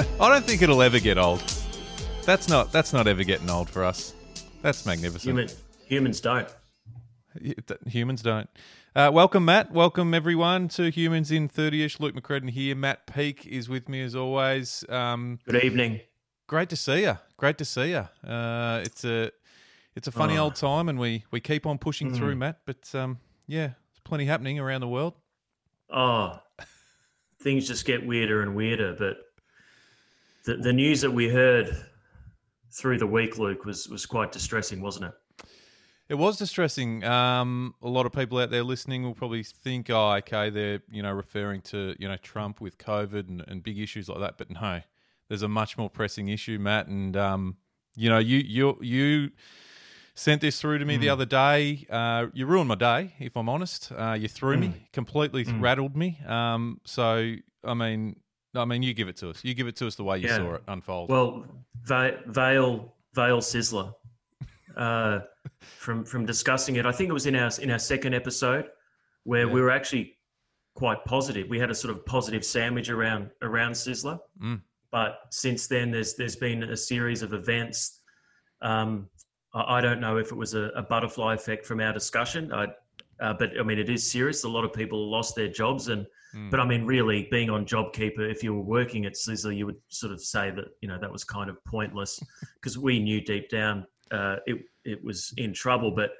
I 0.20 0.28
don't 0.28 0.44
think 0.44 0.62
it'll 0.62 0.82
ever 0.82 0.98
get 1.00 1.18
old. 1.18 1.42
That's 2.24 2.48
not 2.48 2.72
that's 2.72 2.92
not 2.92 3.06
ever 3.06 3.24
getting 3.24 3.50
old 3.50 3.68
for 3.68 3.84
us. 3.84 4.14
That's 4.62 4.84
magnificent. 4.86 5.24
Human, 5.24 5.48
humans 5.86 6.20
don't. 6.20 6.48
Humans 7.86 8.22
don't. 8.22 8.48
Uh, 8.94 9.10
welcome, 9.12 9.44
Matt. 9.44 9.70
Welcome, 9.72 10.12
everyone, 10.14 10.68
to 10.68 10.90
Humans 10.90 11.30
in 11.30 11.48
30ish. 11.48 12.00
Luke 12.00 12.14
McCredden 12.14 12.50
here. 12.50 12.74
Matt 12.74 13.06
Peek 13.06 13.46
is 13.46 13.68
with 13.68 13.88
me 13.88 14.02
as 14.02 14.16
always. 14.16 14.84
Um, 14.88 15.38
Good 15.46 15.62
evening. 15.64 16.00
Great 16.48 16.68
to 16.70 16.76
see 16.76 17.02
you. 17.02 17.18
Great 17.36 17.56
to 17.58 17.64
see 17.64 17.90
you. 17.90 18.08
Uh, 18.28 18.80
it's 18.84 19.04
a 19.04 19.30
it's 19.94 20.08
a 20.08 20.12
funny 20.12 20.36
Oh. 20.38 20.44
old 20.44 20.56
time, 20.56 20.88
and 20.88 20.98
we, 20.98 21.24
we 21.30 21.40
keep 21.40 21.66
on 21.66 21.78
pushing 21.78 22.10
Mm. 22.10 22.16
through, 22.16 22.36
Matt. 22.36 22.60
But 22.66 22.92
um, 22.94 23.18
yeah, 23.46 23.66
there's 23.68 24.00
plenty 24.04 24.24
happening 24.24 24.58
around 24.58 24.80
the 24.80 24.88
world. 24.88 25.14
Oh, 25.88 26.40
things 27.40 27.66
just 27.68 27.84
get 27.86 28.04
weirder 28.06 28.42
and 28.42 28.54
weirder. 28.56 28.96
But 28.98 29.18
the, 30.44 30.56
the 30.56 30.72
news 30.72 31.00
that 31.00 31.10
we 31.10 31.28
heard 31.28 31.76
through 32.70 32.98
the 32.98 33.06
week, 33.06 33.38
Luke, 33.38 33.64
was, 33.64 33.88
was 33.88 34.06
quite 34.06 34.32
distressing, 34.32 34.80
wasn't 34.80 35.06
it? 35.06 35.12
It 36.08 36.18
was 36.18 36.36
distressing. 36.36 37.04
Um, 37.04 37.76
a 37.82 37.88
lot 37.88 38.04
of 38.04 38.10
people 38.10 38.38
out 38.38 38.50
there 38.50 38.64
listening 38.64 39.04
will 39.04 39.14
probably 39.14 39.44
think, 39.44 39.90
"Oh, 39.90 40.10
okay, 40.14 40.50
they're 40.50 40.82
you 40.90 41.04
know 41.04 41.12
referring 41.12 41.60
to 41.62 41.94
you 42.00 42.08
know 42.08 42.16
Trump 42.16 42.60
with 42.60 42.78
COVID 42.78 43.28
and, 43.28 43.44
and 43.46 43.62
big 43.62 43.78
issues 43.78 44.08
like 44.08 44.18
that." 44.18 44.36
But 44.36 44.50
no, 44.50 44.80
there's 45.28 45.42
a 45.42 45.48
much 45.48 45.78
more 45.78 45.88
pressing 45.88 46.26
issue, 46.26 46.58
Matt. 46.58 46.88
And 46.88 47.16
um, 47.16 47.58
you 47.94 48.10
know, 48.10 48.18
you 48.18 48.38
you 48.38 48.76
you 48.80 49.30
sent 50.16 50.40
this 50.40 50.60
through 50.60 50.78
to 50.78 50.84
me 50.84 50.96
the 50.96 51.10
other 51.10 51.24
day. 51.24 51.86
Uh, 51.88 52.26
you 52.32 52.44
ruined 52.44 52.66
my 52.66 52.74
day, 52.74 53.14
if 53.20 53.36
I'm 53.36 53.48
honest. 53.48 53.92
Uh, 53.96 54.16
you 54.18 54.26
threw 54.26 54.56
me 54.56 54.88
completely, 54.92 55.44
rattled 55.44 55.96
me. 55.96 56.18
Um, 56.26 56.80
so 56.84 57.36
I 57.62 57.74
mean, 57.74 58.16
I 58.54 58.64
mean, 58.64 58.82
you 58.82 58.94
give 58.94 59.08
it 59.08 59.16
to 59.18 59.30
us. 59.30 59.44
You 59.44 59.54
give 59.54 59.68
it 59.68 59.76
to 59.76 59.86
us 59.86 59.94
the 59.94 60.04
way 60.04 60.18
you 60.18 60.28
Yeah. 60.28 60.36
saw 60.36 60.54
it 60.54 60.62
unfold. 60.68 61.10
Well, 61.10 61.44
Va- 61.84 62.20
Vale 62.26 62.94
Vale 63.14 63.38
Sizzler, 63.40 63.94
uh, 64.76 65.20
from 65.60 66.04
from 66.04 66.26
discussing 66.26 66.76
it, 66.76 66.86
I 66.86 66.92
think 66.92 67.10
it 67.10 67.12
was 67.12 67.26
in 67.26 67.36
our 67.36 67.50
in 67.60 67.70
our 67.70 67.78
second 67.78 68.14
episode 68.14 68.66
where 69.24 69.46
Yeah. 69.46 69.52
we 69.52 69.60
were 69.60 69.70
actually 69.70 70.16
quite 70.74 71.04
positive. 71.04 71.48
We 71.48 71.58
had 71.58 71.70
a 71.70 71.74
sort 71.74 71.94
of 71.96 72.04
positive 72.06 72.44
sandwich 72.44 72.88
around 72.90 73.30
around 73.42 73.72
Sizzler, 73.72 74.18
Mm. 74.42 74.62
but 74.90 75.20
since 75.30 75.66
then 75.66 75.90
there's 75.90 76.14
there's 76.14 76.36
been 76.36 76.62
a 76.64 76.76
series 76.76 77.22
of 77.22 77.32
events. 77.32 78.00
Um, 78.62 79.08
I 79.54 79.78
I 79.78 79.80
don't 79.80 80.00
know 80.00 80.16
if 80.18 80.32
it 80.32 80.36
was 80.36 80.54
a, 80.54 80.70
a 80.74 80.82
butterfly 80.82 81.34
effect 81.34 81.66
from 81.66 81.80
our 81.80 81.92
discussion. 81.92 82.52
I, 82.52 82.68
uh, 83.20 83.34
but 83.34 83.50
I 83.58 83.62
mean, 83.62 83.78
it 83.78 83.90
is 83.90 84.10
serious. 84.10 84.44
A 84.44 84.48
lot 84.48 84.64
of 84.64 84.72
people 84.72 85.10
lost 85.10 85.34
their 85.34 85.48
jobs, 85.48 85.88
and 85.88 86.06
Mm. 86.34 86.50
but 86.50 86.60
I 86.60 86.64
mean, 86.64 86.84
really, 86.84 87.26
being 87.30 87.50
on 87.50 87.66
JobKeeper, 87.66 88.30
if 88.30 88.44
you 88.44 88.54
were 88.54 88.62
working 88.62 89.04
at 89.04 89.14
Sizzler, 89.14 89.56
you 89.56 89.66
would 89.66 89.80
sort 89.88 90.12
of 90.12 90.22
say 90.22 90.50
that 90.50 90.66
you 90.80 90.88
know 90.88 90.98
that 91.00 91.10
was 91.10 91.24
kind 91.24 91.50
of 91.50 91.62
pointless 91.64 92.20
because 92.54 92.78
we 92.78 93.00
knew 93.00 93.20
deep 93.20 93.48
down 93.48 93.84
uh, 94.10 94.36
it 94.46 94.58
it 94.84 95.02
was 95.02 95.32
in 95.36 95.52
trouble. 95.52 95.90
But 95.90 96.10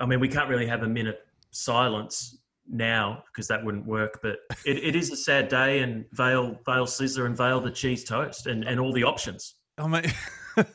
I 0.00 0.06
mean, 0.06 0.20
we 0.20 0.28
can't 0.28 0.48
really 0.48 0.66
have 0.66 0.82
a 0.82 0.88
minute 0.88 1.20
silence 1.50 2.38
now 2.68 3.22
because 3.32 3.48
that 3.48 3.64
wouldn't 3.64 3.86
work. 3.86 4.20
But 4.22 4.38
it, 4.66 4.82
it 4.84 4.96
is 4.96 5.10
a 5.10 5.16
sad 5.16 5.48
day, 5.48 5.80
and 5.80 6.04
Vale 6.12 6.58
Vale 6.66 6.86
Sizzler 6.86 7.26
and 7.26 7.36
Vale 7.36 7.60
the 7.60 7.70
cheese 7.70 8.04
toast, 8.04 8.46
and 8.46 8.64
and 8.64 8.78
all 8.78 8.92
the 8.92 9.04
options. 9.04 9.54
I 9.78 9.86
mean, 9.86 10.12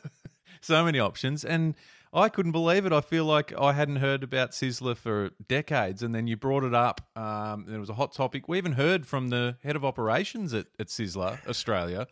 so 0.61 0.83
many 0.83 0.99
options, 0.99 1.45
and 1.45 1.75
I 2.11 2.27
couldn't 2.29 2.53
believe 2.53 2.85
it. 2.85 2.91
I 2.93 3.01
feel 3.01 3.25
like 3.25 3.53
I 3.59 3.73
hadn't 3.73 3.97
heard 3.97 4.23
about 4.23 4.51
Sizzler 4.51 4.97
for 4.97 5.29
decades, 5.47 6.01
and 6.01 6.13
then 6.15 6.25
you 6.27 6.35
brought 6.37 6.63
it 6.63 6.73
up. 6.73 7.01
Um, 7.15 7.65
and 7.67 7.75
it 7.75 7.79
was 7.79 7.89
a 7.89 7.93
hot 7.93 8.13
topic. 8.13 8.47
We 8.47 8.57
even 8.57 8.71
heard 8.73 9.05
from 9.05 9.29
the 9.29 9.57
head 9.63 9.75
of 9.75 9.85
operations 9.85 10.53
at, 10.53 10.65
at 10.79 10.87
Sizzler 10.87 11.37
Australia, 11.47 12.07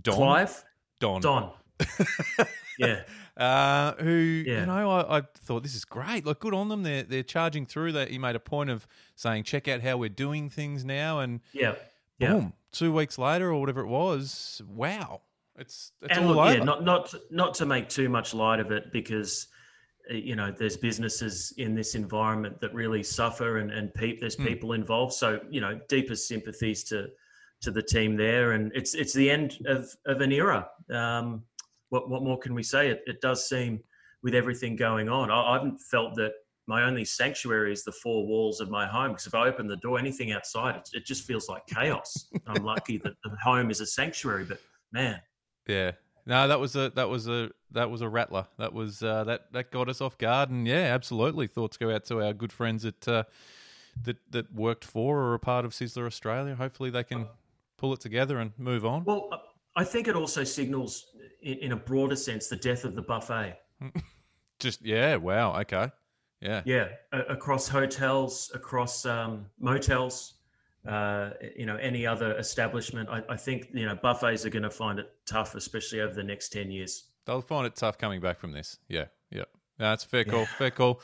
Don. 0.00 0.14
Clive 0.16 0.64
Don. 1.00 1.20
Don, 1.20 1.50
yeah. 2.78 3.02
Uh, 3.36 3.94
who 3.96 4.10
Yeah. 4.46 4.60
you 4.60 4.66
know, 4.66 4.90
I, 4.90 5.18
I 5.18 5.22
thought 5.34 5.62
this 5.62 5.74
is 5.74 5.84
great. 5.84 6.24
Like, 6.24 6.38
good 6.38 6.54
on 6.54 6.68
them. 6.68 6.82
They're 6.82 7.02
they're 7.02 7.22
charging 7.22 7.66
through. 7.66 7.92
That 7.92 8.08
he 8.10 8.18
made 8.18 8.36
a 8.36 8.40
point 8.40 8.70
of 8.70 8.86
saying, 9.16 9.42
check 9.44 9.68
out 9.68 9.82
how 9.82 9.96
we're 9.96 10.08
doing 10.08 10.48
things 10.50 10.84
now, 10.84 11.18
and 11.20 11.40
Yeah. 11.52 11.74
Yeah. 12.18 12.32
boom, 12.32 12.52
two 12.72 12.92
weeks 12.92 13.18
later 13.18 13.50
or 13.50 13.60
whatever 13.60 13.80
it 13.80 13.88
was. 13.88 14.62
Wow, 14.68 15.20
it's 15.58 15.92
it's 16.02 16.16
and 16.16 16.26
all 16.26 16.34
look, 16.34 16.46
over. 16.46 16.58
yeah, 16.58 16.64
not 16.64 16.84
not 16.84 17.14
not 17.30 17.54
to 17.54 17.66
make 17.66 17.88
too 17.88 18.08
much 18.08 18.34
light 18.34 18.60
of 18.60 18.70
it 18.72 18.92
because 18.92 19.46
uh, 20.10 20.14
you 20.14 20.36
know 20.36 20.50
there's 20.50 20.76
businesses 20.76 21.52
in 21.58 21.74
this 21.74 21.94
environment 21.94 22.60
that 22.60 22.74
really 22.74 23.02
suffer 23.02 23.58
and 23.58 23.70
and 23.70 23.92
pe- 23.94 24.18
there's 24.18 24.34
Hmm. 24.36 24.46
people 24.46 24.72
involved. 24.72 25.12
So 25.12 25.40
you 25.50 25.60
know, 25.60 25.80
deepest 25.88 26.26
sympathies 26.28 26.84
to 26.84 27.08
to 27.62 27.70
the 27.70 27.82
team 27.82 28.16
there, 28.16 28.52
and 28.52 28.72
it's 28.74 28.94
it's 28.94 29.12
the 29.12 29.30
end 29.30 29.58
of 29.66 29.88
of 30.06 30.20
an 30.20 30.32
era. 30.32 30.68
Um, 30.90 31.44
what 31.90 32.08
what 32.10 32.22
more 32.22 32.38
can 32.38 32.54
we 32.54 32.62
say? 32.62 32.88
It 32.88 33.02
it 33.06 33.20
does 33.20 33.48
seem 33.48 33.80
with 34.22 34.34
everything 34.34 34.74
going 34.74 35.08
on. 35.08 35.30
I, 35.30 35.40
I 35.40 35.52
haven't 35.54 35.78
felt 35.78 36.14
that. 36.16 36.32
My 36.66 36.84
only 36.84 37.04
sanctuary 37.04 37.74
is 37.74 37.84
the 37.84 37.92
four 37.92 38.26
walls 38.26 38.58
of 38.58 38.70
my 38.70 38.86
home. 38.86 39.10
Because 39.10 39.26
if 39.26 39.34
I 39.34 39.46
open 39.48 39.66
the 39.66 39.76
door, 39.76 39.98
anything 39.98 40.32
outside, 40.32 40.76
it, 40.76 40.88
it 40.94 41.04
just 41.04 41.24
feels 41.26 41.46
like 41.46 41.62
chaos. 41.66 42.30
I'm 42.46 42.64
lucky 42.64 42.96
that 43.04 43.12
the 43.22 43.36
home 43.42 43.70
is 43.70 43.80
a 43.82 43.86
sanctuary, 43.86 44.44
but 44.46 44.60
man, 44.90 45.20
Yeah. 45.66 45.92
No, 46.26 46.48
that 46.48 46.58
was 46.58 46.74
a 46.74 46.90
that 46.90 47.08
was 47.08 47.28
a 47.28 47.50
that 47.72 47.90
was 47.90 48.00
a 48.00 48.08
rattler. 48.08 48.46
That 48.58 48.72
was 48.72 49.02
uh, 49.02 49.24
that 49.24 49.52
that 49.52 49.70
got 49.70 49.88
us 49.88 50.00
off 50.00 50.16
guard, 50.16 50.48
and 50.50 50.66
yeah, 50.66 50.94
absolutely. 50.94 51.46
Thoughts 51.46 51.76
go 51.76 51.94
out 51.94 52.04
to 52.06 52.22
our 52.22 52.32
good 52.32 52.52
friends 52.52 52.84
at 52.86 53.06
uh, 53.06 53.24
that 54.04 54.16
that 54.30 54.54
worked 54.54 54.84
for 54.84 55.18
or 55.18 55.30
are 55.32 55.34
a 55.34 55.38
part 55.38 55.64
of 55.66 55.72
Sizzler 55.72 56.06
Australia. 56.06 56.54
Hopefully, 56.54 56.88
they 56.88 57.04
can 57.04 57.26
pull 57.76 57.92
it 57.92 58.00
together 58.00 58.38
and 58.38 58.52
move 58.56 58.86
on. 58.86 59.04
Well, 59.04 59.28
I 59.76 59.84
think 59.84 60.08
it 60.08 60.16
also 60.16 60.44
signals, 60.44 61.06
in, 61.42 61.58
in 61.58 61.72
a 61.72 61.76
broader 61.76 62.16
sense, 62.16 62.46
the 62.46 62.56
death 62.56 62.84
of 62.84 62.94
the 62.94 63.02
buffet. 63.02 63.58
Just 64.60 64.82
yeah, 64.82 65.16
wow, 65.16 65.60
okay, 65.60 65.90
yeah, 66.40 66.62
Yeah, 66.64 66.88
a- 67.12 67.24
across 67.24 67.68
hotels, 67.68 68.50
across 68.54 69.04
um, 69.04 69.44
motels, 69.58 70.34
uh, 70.86 71.30
you 71.56 71.66
know, 71.66 71.76
any 71.76 72.06
other 72.06 72.36
establishment. 72.38 73.08
I, 73.08 73.22
I 73.28 73.36
think 73.36 73.68
you 73.72 73.86
know 73.86 73.94
buffets 73.94 74.44
are 74.44 74.50
going 74.50 74.62
to 74.64 74.70
find 74.70 74.98
it 74.98 75.10
tough, 75.26 75.54
especially 75.54 76.00
over 76.00 76.14
the 76.14 76.22
next 76.24 76.50
ten 76.50 76.70
years. 76.70 77.04
they'll 77.26 77.40
find 77.40 77.66
it 77.66 77.74
tough 77.76 77.96
coming 77.98 78.20
back 78.20 78.38
from 78.38 78.52
this. 78.52 78.78
Yeah, 78.88 79.06
yeah, 79.30 79.44
that's 79.78 80.04
fair 80.04 80.24
call. 80.24 80.44
Fair 80.46 80.70
call. 80.70 81.00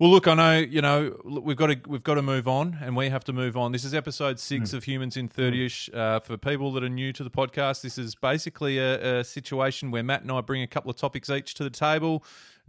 Well, 0.00 0.10
look, 0.10 0.26
I 0.26 0.34
know 0.34 0.58
you 0.58 0.82
know 0.82 1.16
we've 1.24 1.56
got 1.56 1.68
to 1.68 1.80
we've 1.86 2.02
got 2.02 2.14
to 2.14 2.22
move 2.22 2.48
on, 2.48 2.78
and 2.82 2.96
we 2.96 3.10
have 3.10 3.22
to 3.24 3.32
move 3.32 3.56
on. 3.56 3.70
This 3.70 3.84
is 3.84 3.94
episode 3.94 4.40
six 4.40 4.72
of 4.72 4.82
Humans 4.82 5.16
in 5.16 5.28
Thirty-ish. 5.28 5.88
Uh, 5.94 6.18
for 6.18 6.36
people 6.36 6.72
that 6.72 6.82
are 6.82 6.88
new 6.88 7.12
to 7.12 7.22
the 7.22 7.30
podcast, 7.30 7.82
this 7.82 7.96
is 7.96 8.16
basically 8.16 8.78
a, 8.78 9.20
a 9.20 9.24
situation 9.24 9.92
where 9.92 10.02
Matt 10.02 10.22
and 10.22 10.32
I 10.32 10.40
bring 10.40 10.62
a 10.62 10.66
couple 10.66 10.90
of 10.90 10.96
topics 10.96 11.30
each 11.30 11.54
to 11.54 11.62
the 11.62 11.70
table. 11.70 12.24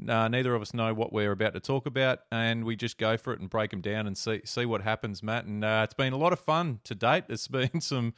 Uh, 0.08 0.28
neither 0.28 0.54
of 0.54 0.62
us 0.62 0.72
know 0.72 0.94
what 0.94 1.12
we're 1.12 1.32
about 1.32 1.56
to 1.56 1.60
talk 1.60 1.88
about, 1.88 2.20
and 2.32 2.64
we 2.64 2.76
just 2.76 3.00
go 3.00 3.18
for 3.18 3.34
it 3.34 3.40
and 3.40 3.50
break 3.50 3.72
them 3.72 3.82
down 3.82 4.06
and 4.06 4.16
see 4.16 4.42
see 4.46 4.68
what 4.68 4.84
happens, 4.84 5.24
Matt. 5.24 5.46
And 5.46 5.66
uh, 5.66 5.82
it's 5.84 5.96
been 5.96 6.14
a 6.14 6.18
lot 6.18 6.32
of 6.32 6.40
fun 6.40 6.80
to 6.84 6.94
date. 6.94 7.24
There's 7.28 7.48
been 7.48 7.82
some 7.82 8.14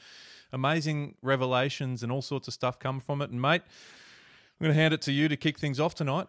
amazing 0.51 1.15
revelations 1.21 2.03
and 2.03 2.11
all 2.11 2.21
sorts 2.21 2.49
of 2.49 2.53
stuff 2.53 2.77
come 2.77 2.99
from 2.99 3.21
it. 3.21 3.29
And 3.29 3.41
mate, 3.41 3.61
I'm 4.59 4.65
going 4.65 4.75
to 4.75 4.81
hand 4.81 4.93
it 4.93 5.01
to 5.03 5.13
you 5.13 5.29
to 5.29 5.37
kick 5.37 5.57
things 5.59 5.79
off 5.79 5.95
tonight. 5.95 6.27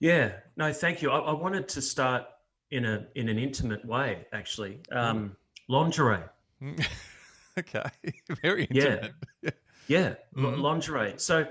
Yeah, 0.00 0.32
no, 0.56 0.72
thank 0.72 1.02
you. 1.02 1.10
I, 1.10 1.18
I 1.18 1.32
wanted 1.32 1.68
to 1.68 1.82
start 1.82 2.24
in 2.70 2.84
a 2.84 3.06
in 3.14 3.28
an 3.28 3.38
intimate 3.38 3.84
way, 3.84 4.26
actually. 4.32 4.80
Um, 4.92 5.36
lingerie. 5.68 6.22
okay, 7.58 7.84
very 8.42 8.68
Yeah. 8.70 8.84
intimate. 8.84 9.56
Yeah, 9.88 10.14
li- 10.34 10.42
Mhm. 10.42 10.60
lingerie. 10.60 11.14
So 11.16 11.46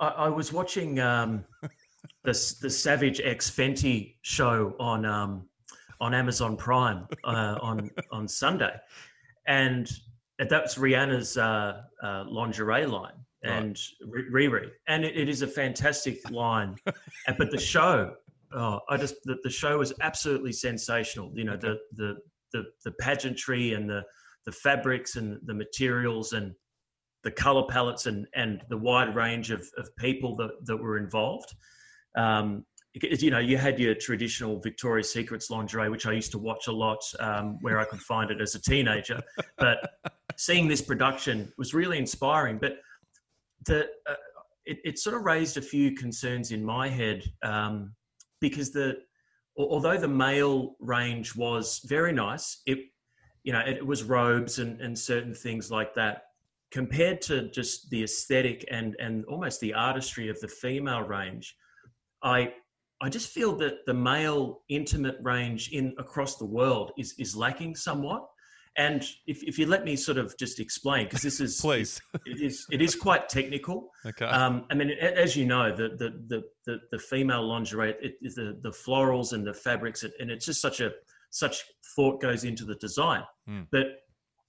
I, 0.00 0.08
I 0.08 0.28
was 0.28 0.52
watching 0.52 0.98
um, 1.00 1.44
the 2.24 2.32
the 2.62 2.70
Savage 2.70 3.20
X 3.22 3.50
Fenty 3.50 4.16
show 4.22 4.74
on 4.80 5.04
um, 5.04 5.48
on 6.00 6.14
Amazon 6.14 6.56
Prime 6.56 7.06
uh, 7.24 7.58
on 7.62 7.90
on 8.10 8.26
Sunday, 8.26 8.74
and 9.46 9.88
that's 10.48 10.74
Rihanna's 10.76 11.36
uh, 11.36 11.82
uh, 12.02 12.24
lingerie 12.26 12.86
line 12.86 13.12
and 13.44 13.78
Ri- 14.06 14.48
Riri, 14.48 14.70
and 14.88 15.04
it, 15.04 15.16
it 15.16 15.28
is 15.28 15.42
a 15.42 15.46
fantastic 15.46 16.18
line. 16.30 16.76
But 17.38 17.50
the 17.50 17.58
show, 17.58 18.14
oh, 18.52 18.80
I 18.88 18.96
just 18.96 19.16
the, 19.24 19.36
the 19.42 19.50
show 19.50 19.78
was 19.78 19.92
absolutely 20.00 20.52
sensational. 20.52 21.32
You 21.34 21.44
know 21.44 21.56
the 21.56 21.78
the 21.92 22.16
the 22.52 22.64
the 22.84 22.92
pageantry 23.00 23.74
and 23.74 23.88
the 23.88 24.02
the 24.46 24.52
fabrics 24.52 25.16
and 25.16 25.38
the 25.46 25.54
materials 25.54 26.32
and 26.32 26.54
the 27.22 27.30
color 27.30 27.64
palettes 27.68 28.06
and 28.06 28.26
and 28.34 28.62
the 28.68 28.78
wide 28.78 29.14
range 29.14 29.50
of, 29.50 29.66
of 29.78 29.88
people 29.96 30.36
that, 30.36 30.50
that 30.66 30.76
were 30.76 30.98
involved. 30.98 31.54
Um, 32.16 32.64
you 32.94 33.30
know, 33.30 33.40
you 33.40 33.56
had 33.56 33.80
your 33.80 33.94
traditional 33.96 34.60
Victoria's 34.60 35.12
Secrets 35.12 35.50
lingerie, 35.50 35.88
which 35.88 36.06
I 36.06 36.12
used 36.12 36.30
to 36.30 36.38
watch 36.38 36.68
a 36.68 36.72
lot, 36.72 37.00
um, 37.18 37.58
where 37.60 37.80
I 37.80 37.84
could 37.84 38.00
find 38.00 38.30
it 38.30 38.40
as 38.40 38.54
a 38.54 38.60
teenager. 38.60 39.20
But 39.58 39.94
seeing 40.36 40.68
this 40.68 40.80
production 40.80 41.52
was 41.58 41.74
really 41.74 41.98
inspiring. 41.98 42.58
But 42.58 42.76
the 43.66 43.88
uh, 44.08 44.14
it, 44.66 44.78
it 44.84 44.98
sort 44.98 45.16
of 45.16 45.22
raised 45.22 45.56
a 45.56 45.62
few 45.62 45.94
concerns 45.94 46.50
in 46.50 46.64
my 46.64 46.88
head 46.88 47.22
um, 47.42 47.94
because 48.40 48.72
the 48.72 48.98
although 49.56 49.98
the 49.98 50.08
male 50.08 50.74
range 50.80 51.36
was 51.36 51.80
very 51.86 52.12
nice, 52.12 52.62
it 52.66 52.78
you 53.42 53.52
know 53.52 53.60
it 53.60 53.84
was 53.84 54.02
robes 54.02 54.58
and, 54.58 54.80
and 54.80 54.98
certain 54.98 55.34
things 55.34 55.70
like 55.70 55.94
that 55.94 56.22
compared 56.74 57.20
to 57.22 57.48
just 57.50 57.88
the 57.90 58.02
aesthetic 58.02 58.64
and 58.70 58.96
and 58.98 59.24
almost 59.26 59.60
the 59.60 59.72
artistry 59.72 60.28
of 60.28 60.38
the 60.40 60.48
female 60.48 61.02
range, 61.02 61.56
I 62.22 62.52
I 63.00 63.08
just 63.08 63.30
feel 63.30 63.54
that 63.56 63.86
the 63.86 63.94
male 63.94 64.62
intimate 64.68 65.16
range 65.22 65.70
in 65.70 65.94
across 65.98 66.36
the 66.36 66.46
world 66.46 66.92
is 66.98 67.14
is 67.18 67.36
lacking 67.36 67.76
somewhat. 67.76 68.26
And 68.76 69.04
if, 69.26 69.42
if 69.44 69.58
you 69.58 69.66
let 69.66 69.84
me 69.84 69.94
sort 69.94 70.18
of 70.18 70.36
just 70.36 70.58
explain, 70.58 71.06
because 71.06 71.22
this 71.22 71.40
is 71.40 71.60
please, 71.60 72.00
it 72.26 72.40
is 72.40 72.66
it 72.70 72.82
is 72.82 72.96
quite 72.96 73.28
technical. 73.28 73.90
Okay. 74.04 74.26
Um, 74.26 74.66
I 74.70 74.74
mean, 74.74 74.90
as 74.90 75.36
you 75.36 75.46
know, 75.46 75.74
the 75.74 75.90
the 75.90 76.10
the 76.26 76.42
the, 76.66 76.80
the 76.90 76.98
female 76.98 77.46
lingerie, 77.46 77.94
it, 78.02 78.16
the 78.34 78.58
the 78.62 78.70
florals 78.70 79.32
and 79.32 79.46
the 79.46 79.54
fabrics, 79.54 80.04
and 80.18 80.30
it's 80.30 80.46
just 80.46 80.60
such 80.60 80.80
a 80.80 80.90
such 81.30 81.64
thought 81.94 82.20
goes 82.20 82.44
into 82.44 82.64
the 82.64 82.76
design. 82.76 83.22
Mm. 83.48 83.66
But 83.70 83.86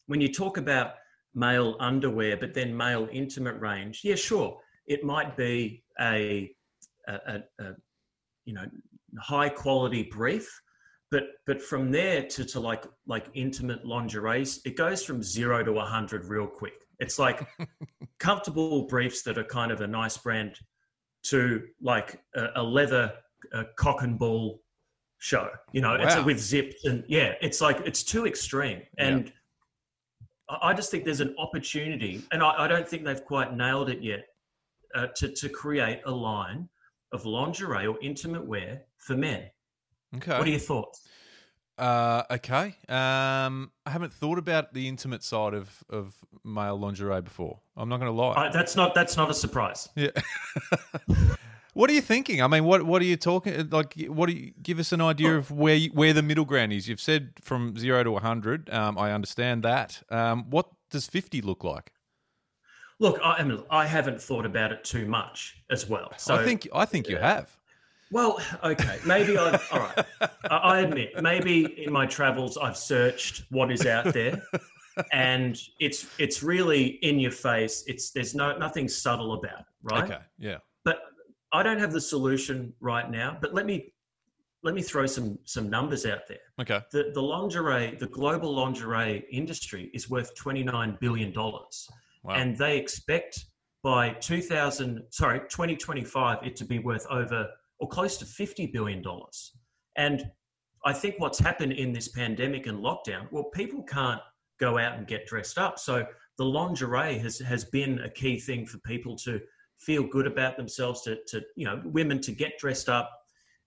when 0.07 0.21
you 0.21 0.31
talk 0.31 0.57
about 0.57 0.93
male 1.33 1.75
underwear, 1.79 2.37
but 2.37 2.53
then 2.53 2.75
male 2.75 3.07
intimate 3.11 3.59
range, 3.59 4.01
yeah, 4.03 4.15
sure, 4.15 4.57
it 4.87 5.03
might 5.03 5.35
be 5.35 5.83
a, 5.99 6.51
a, 7.07 7.13
a, 7.13 7.39
a 7.59 7.71
you 8.45 8.53
know 8.53 8.65
high 9.19 9.49
quality 9.49 10.03
brief, 10.03 10.49
but 11.11 11.23
but 11.45 11.61
from 11.61 11.91
there 11.91 12.23
to 12.23 12.45
to 12.45 12.59
like 12.59 12.85
like 13.07 13.27
intimate 13.33 13.85
lingerie, 13.85 14.45
it 14.65 14.75
goes 14.75 15.03
from 15.03 15.21
zero 15.21 15.63
to 15.63 15.73
a 15.73 15.85
hundred 15.85 16.25
real 16.25 16.47
quick. 16.47 16.85
It's 16.99 17.19
like 17.19 17.47
comfortable 18.19 18.87
briefs 18.87 19.21
that 19.23 19.37
are 19.37 19.43
kind 19.43 19.71
of 19.71 19.81
a 19.81 19.87
nice 19.87 20.17
brand 20.17 20.55
to 21.23 21.63
like 21.81 22.21
a, 22.35 22.47
a 22.55 22.63
leather 22.63 23.13
a 23.53 23.65
cock 23.77 24.01
and 24.01 24.17
bull 24.17 24.61
show. 25.19 25.49
You 25.71 25.81
know, 25.81 25.97
wow. 25.97 26.03
it's 26.03 26.25
with 26.25 26.39
zips 26.39 26.85
and 26.85 27.03
yeah, 27.07 27.33
it's 27.41 27.61
like 27.61 27.81
it's 27.85 28.03
too 28.03 28.25
extreme 28.25 28.81
and. 28.97 29.25
Yeah 29.25 29.31
I 30.47 30.73
just 30.73 30.91
think 30.91 31.05
there's 31.05 31.21
an 31.21 31.33
opportunity, 31.39 32.21
and 32.31 32.43
I, 32.43 32.65
I 32.65 32.67
don't 32.67 32.87
think 32.87 33.03
they've 33.03 33.23
quite 33.25 33.55
nailed 33.55 33.89
it 33.89 34.01
yet, 34.01 34.25
uh, 34.93 35.07
to 35.15 35.29
to 35.29 35.49
create 35.49 36.01
a 36.05 36.11
line 36.11 36.69
of 37.13 37.25
lingerie 37.25 37.87
or 37.87 37.97
intimate 38.01 38.45
wear 38.45 38.83
for 38.97 39.15
men. 39.15 39.49
Okay. 40.17 40.37
What 40.37 40.47
are 40.47 40.51
your 40.51 40.59
thoughts? 40.59 41.07
Uh, 41.77 42.23
okay. 42.31 42.75
Um, 42.87 43.71
I 43.85 43.89
haven't 43.89 44.13
thought 44.13 44.37
about 44.37 44.73
the 44.73 44.87
intimate 44.87 45.23
side 45.23 45.53
of, 45.53 45.83
of 45.89 46.15
male 46.43 46.79
lingerie 46.79 47.21
before. 47.21 47.59
I'm 47.75 47.89
not 47.89 47.99
going 47.99 48.11
to 48.11 48.17
lie. 48.17 48.33
Uh, 48.33 48.51
that's 48.51 48.75
not 48.75 48.95
that's 48.95 49.17
not 49.17 49.29
a 49.29 49.33
surprise. 49.33 49.89
Yeah. 49.95 50.11
What 51.75 51.89
are 51.89 51.93
you 51.93 52.01
thinking? 52.01 52.41
I 52.41 52.47
mean, 52.47 52.63
what 52.63 52.83
what 52.83 53.01
are 53.01 53.05
you 53.05 53.17
talking? 53.17 53.69
Like, 53.69 54.01
what 54.07 54.27
do 54.27 54.33
you 54.33 54.53
give 54.63 54.79
us 54.79 54.93
an 54.93 55.01
idea 55.01 55.35
of 55.35 55.51
where 55.51 55.75
you, 55.75 55.89
where 55.89 56.13
the 56.13 56.23
middle 56.23 56.45
ground 56.45 56.71
is? 56.71 56.87
You've 56.87 57.01
said 57.01 57.33
from 57.41 57.77
zero 57.77 58.01
to 58.01 58.15
hundred. 58.15 58.69
Um, 58.69 58.97
I 58.97 59.11
understand 59.11 59.63
that. 59.63 60.01
Um, 60.09 60.49
what 60.49 60.69
does 60.89 61.05
fifty 61.07 61.41
look 61.41 61.65
like? 61.65 61.91
Look, 62.99 63.19
I, 63.21 63.33
I, 63.33 63.43
mean, 63.43 63.61
I 63.69 63.87
haven't 63.87 64.21
thought 64.21 64.45
about 64.45 64.71
it 64.71 64.85
too 64.85 65.05
much 65.05 65.57
as 65.69 65.89
well. 65.89 66.13
So 66.15 66.33
I 66.33 66.45
think 66.45 66.65
I 66.73 66.85
think 66.85 67.09
you 67.09 67.17
have. 67.17 67.54
Well, 68.11 68.39
okay, 68.63 68.99
maybe 69.05 69.37
I. 69.37 69.59
All 69.71 69.79
right, 69.79 70.05
I 70.51 70.79
admit 70.79 71.21
maybe 71.21 71.83
in 71.83 71.91
my 71.91 72.05
travels 72.05 72.57
I've 72.57 72.77
searched 72.77 73.43
what 73.49 73.71
is 73.71 73.85
out 73.85 74.13
there, 74.13 74.41
and 75.11 75.59
it's 75.79 76.07
it's 76.19 76.43
really 76.43 76.99
in 77.01 77.19
your 77.19 77.31
face. 77.31 77.83
It's 77.87 78.11
there's 78.11 78.35
no 78.35 78.57
nothing 78.57 78.87
subtle 78.87 79.33
about 79.33 79.61
it, 79.61 79.65
right? 79.83 80.03
Okay, 80.03 80.19
yeah. 80.37 80.57
But 80.83 80.99
I 81.51 81.63
don't 81.63 81.79
have 81.79 81.91
the 81.91 82.01
solution 82.01 82.73
right 82.79 83.09
now, 83.09 83.37
but 83.41 83.53
let 83.53 83.65
me 83.65 83.93
let 84.63 84.75
me 84.75 84.81
throw 84.81 85.05
some 85.05 85.39
some 85.45 85.69
numbers 85.69 86.05
out 86.05 86.27
there. 86.27 86.37
Okay. 86.59 86.81
The 86.91 87.11
the 87.13 87.21
lingerie, 87.21 87.95
the 87.99 88.07
global 88.07 88.53
lingerie 88.53 89.25
industry 89.31 89.89
is 89.93 90.09
worth 90.09 90.35
twenty 90.35 90.63
nine 90.63 90.97
billion 91.01 91.31
dollars, 91.31 91.89
wow. 92.23 92.35
and 92.35 92.55
they 92.57 92.77
expect 92.77 93.45
by 93.83 94.09
2000 94.09 95.03
sorry 95.11 95.41
2025 95.41 96.39
it 96.43 96.55
to 96.55 96.65
be 96.65 96.79
worth 96.79 97.05
over 97.11 97.47
or 97.79 97.87
close 97.87 98.17
to 98.17 98.25
50 98.25 98.67
billion 98.67 99.01
dollars. 99.01 99.53
And 99.97 100.23
I 100.85 100.93
think 100.93 101.15
what's 101.17 101.39
happened 101.39 101.73
in 101.73 101.91
this 101.91 102.09
pandemic 102.09 102.67
and 102.67 102.83
lockdown, 102.83 103.27
well, 103.31 103.45
people 103.45 103.83
can't 103.83 104.21
go 104.59 104.77
out 104.77 104.97
and 104.97 105.07
get 105.07 105.25
dressed 105.25 105.57
up, 105.57 105.79
so 105.79 106.05
the 106.37 106.45
lingerie 106.45 107.17
has 107.17 107.39
has 107.39 107.65
been 107.65 107.99
a 107.99 108.09
key 108.09 108.39
thing 108.39 108.65
for 108.65 108.77
people 108.79 109.15
to 109.17 109.39
feel 109.79 110.03
good 110.03 110.27
about 110.27 110.57
themselves, 110.57 111.01
to, 111.03 111.17
to 111.27 111.41
you 111.55 111.65
know, 111.65 111.81
women 111.85 112.21
to 112.21 112.31
get 112.31 112.57
dressed 112.59 112.89
up, 112.89 113.09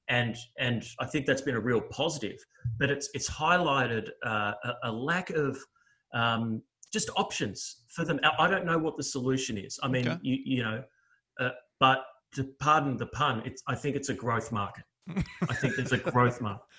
and 0.08 0.36
and 0.58 0.84
I 1.00 1.06
think 1.06 1.26
that's 1.26 1.42
been 1.42 1.56
a 1.56 1.60
real 1.60 1.80
positive. 1.80 2.38
But 2.78 2.90
it's 2.90 3.08
it's 3.14 3.28
highlighted 3.28 4.10
uh, 4.24 4.52
a, 4.64 4.72
a, 4.84 4.92
lack 4.92 5.30
of 5.30 5.58
um, 6.14 6.62
just 6.92 7.10
options 7.16 7.84
for 7.88 8.04
them. 8.04 8.20
I 8.38 8.48
don't 8.48 8.64
know 8.64 8.78
what 8.78 8.96
the 8.96 9.02
solution 9.02 9.58
is. 9.58 9.78
I 9.82 9.88
mean, 9.88 10.08
okay. 10.08 10.18
you 10.22 10.38
you 10.44 10.62
know, 10.62 10.82
uh, 11.40 11.50
but 11.80 12.04
to 12.34 12.44
pardon 12.60 12.96
the 12.96 13.06
pun, 13.06 13.42
it's 13.44 13.62
I 13.66 13.74
think 13.74 13.96
it's 13.96 14.08
a 14.08 14.14
growth 14.14 14.52
market. 14.52 14.84
I 15.08 15.54
think 15.54 15.76
there's 15.76 15.92
a 15.92 15.98
growth 15.98 16.40
market. 16.40 16.64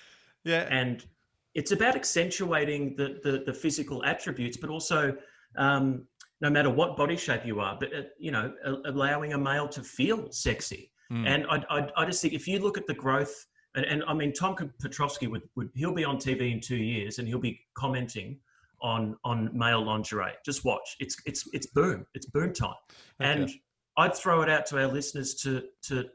Yeah, 0.45 0.65
and 0.69 1.05
it's 1.53 1.73
about 1.73 1.97
accentuating 1.97 2.95
the 2.95 3.19
the, 3.23 3.43
the 3.45 3.53
physical 3.53 4.05
attributes, 4.05 4.55
but 4.55 4.69
also 4.69 5.17
um, 5.57 6.05
no 6.41 6.49
matter 6.49 6.69
what 6.69 6.95
body 6.95 7.17
shape 7.17 7.45
you 7.45 7.59
are, 7.59 7.77
but 7.79 7.93
uh, 7.93 8.03
you 8.17 8.31
know, 8.31 8.53
allowing 8.85 9.33
a 9.33 9.37
male 9.37 9.67
to 9.67 9.83
feel 9.83 10.31
sexy. 10.31 10.91
Mm. 11.11 11.27
And 11.27 11.45
I, 11.49 11.63
I, 11.69 11.89
I, 11.97 12.05
just 12.05 12.21
think 12.21 12.33
if 12.33 12.47
you 12.47 12.59
look 12.59 12.77
at 12.77 12.87
the 12.87 12.93
growth, 12.93 13.47
and, 13.75 13.85
and 13.85 14.03
I 14.07 14.13
mean, 14.13 14.31
Tom 14.31 14.55
Petrovsky 14.79 15.27
would, 15.27 15.41
would 15.55 15.69
he'll 15.75 15.93
be 15.93 16.05
on 16.05 16.17
TV 16.17 16.51
in 16.53 16.61
two 16.61 16.77
years, 16.77 17.19
and 17.19 17.27
he'll 17.27 17.39
be 17.39 17.59
commenting 17.73 18.39
on 18.81 19.17
on 19.23 19.49
male 19.53 19.83
lingerie. 19.83 20.33
Just 20.45 20.63
watch, 20.63 20.95
it's 20.99 21.17
it's 21.25 21.47
it's 21.51 21.67
boom, 21.67 22.05
it's 22.13 22.27
boom 22.27 22.53
time. 22.53 22.75
Okay. 23.19 23.31
And 23.31 23.49
I'd 23.99 24.15
throw 24.15 24.41
it 24.41 24.49
out 24.49 24.65
to 24.67 24.79
our 24.79 24.87
listeners 24.87 25.35
to 25.35 25.63
to 25.83 26.05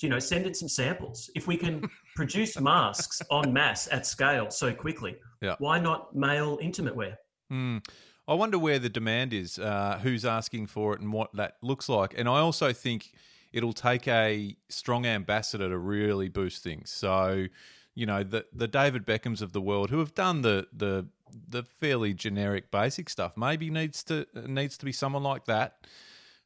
you 0.00 0.08
know 0.08 0.20
send 0.20 0.46
in 0.46 0.54
some 0.54 0.68
samples. 0.68 1.30
If 1.34 1.46
we 1.46 1.56
can 1.56 1.88
produce 2.16 2.58
masks 2.60 3.20
on 3.30 3.52
mass 3.52 3.88
at 3.90 4.06
scale 4.06 4.50
so 4.50 4.72
quickly, 4.72 5.16
yeah. 5.42 5.56
why 5.58 5.80
not 5.80 6.14
male 6.14 6.58
intimate 6.62 6.94
wear? 6.94 7.18
Mm. 7.52 7.84
I 8.26 8.34
wonder 8.34 8.58
where 8.58 8.78
the 8.78 8.88
demand 8.88 9.34
is, 9.34 9.58
uh, 9.58 9.98
who's 10.02 10.24
asking 10.24 10.68
for 10.68 10.94
it, 10.94 11.00
and 11.00 11.12
what 11.12 11.34
that 11.34 11.56
looks 11.60 11.88
like. 11.88 12.14
And 12.16 12.26
I 12.28 12.38
also 12.38 12.72
think 12.72 13.12
it'll 13.52 13.74
take 13.74 14.08
a 14.08 14.56
strong 14.70 15.04
ambassador 15.04 15.68
to 15.68 15.76
really 15.76 16.28
boost 16.28 16.62
things. 16.62 16.90
So, 16.90 17.46
you 17.94 18.06
know, 18.06 18.22
the 18.22 18.46
the 18.52 18.68
David 18.68 19.04
Beckhams 19.04 19.42
of 19.42 19.52
the 19.52 19.60
world 19.60 19.90
who 19.90 19.98
have 19.98 20.14
done 20.14 20.42
the 20.42 20.68
the 20.72 21.08
the 21.48 21.64
fairly 21.64 22.14
generic 22.14 22.70
basic 22.70 23.08
stuff 23.10 23.36
maybe 23.36 23.68
needs 23.70 24.04
to 24.04 24.26
needs 24.46 24.78
to 24.78 24.84
be 24.84 24.92
someone 24.92 25.24
like 25.24 25.46
that 25.46 25.78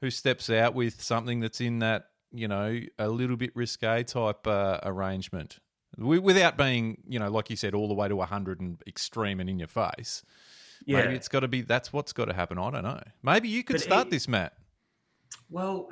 who 0.01 0.11
steps 0.11 0.51
out 0.51 0.75
with 0.75 1.01
something 1.03 1.41
that's 1.41 1.61
in 1.61 1.79
that 1.81 2.07
you 2.33 2.49
know 2.49 2.81
a 2.99 3.09
little 3.09 3.37
bit 3.37 3.55
risque 3.55 4.03
type 4.03 4.47
uh, 4.47 4.79
arrangement 4.83 5.59
without 5.97 6.57
being 6.57 6.99
you 7.09 7.19
know 7.19 7.31
like 7.31 7.51
you 7.51 7.57
said 7.57 7.75
all 7.75 7.89
the 7.89 7.95
way 7.95 8.07
to 8.07 8.17
100 8.17 8.61
and 8.61 8.83
extreme 8.87 9.41
and 9.41 9.49
in 9.49 9.59
your 9.59 9.69
face 9.69 10.23
yeah. 10.87 11.03
Maybe 11.03 11.15
it's 11.15 11.29
got 11.29 11.41
to 11.41 11.49
be 11.49 11.63
that's 11.63 11.93
what's 11.93 12.13
got 12.13 12.27
to 12.27 12.35
happen. 12.35 12.59
I 12.59 12.71
don't 12.71 12.83
know. 12.83 13.03
Maybe 13.23 13.49
you 13.49 13.65
could 13.65 13.75
but 13.75 13.83
start 13.83 14.11
this, 14.11 14.29
Matt. 14.29 14.55
Well, 15.51 15.91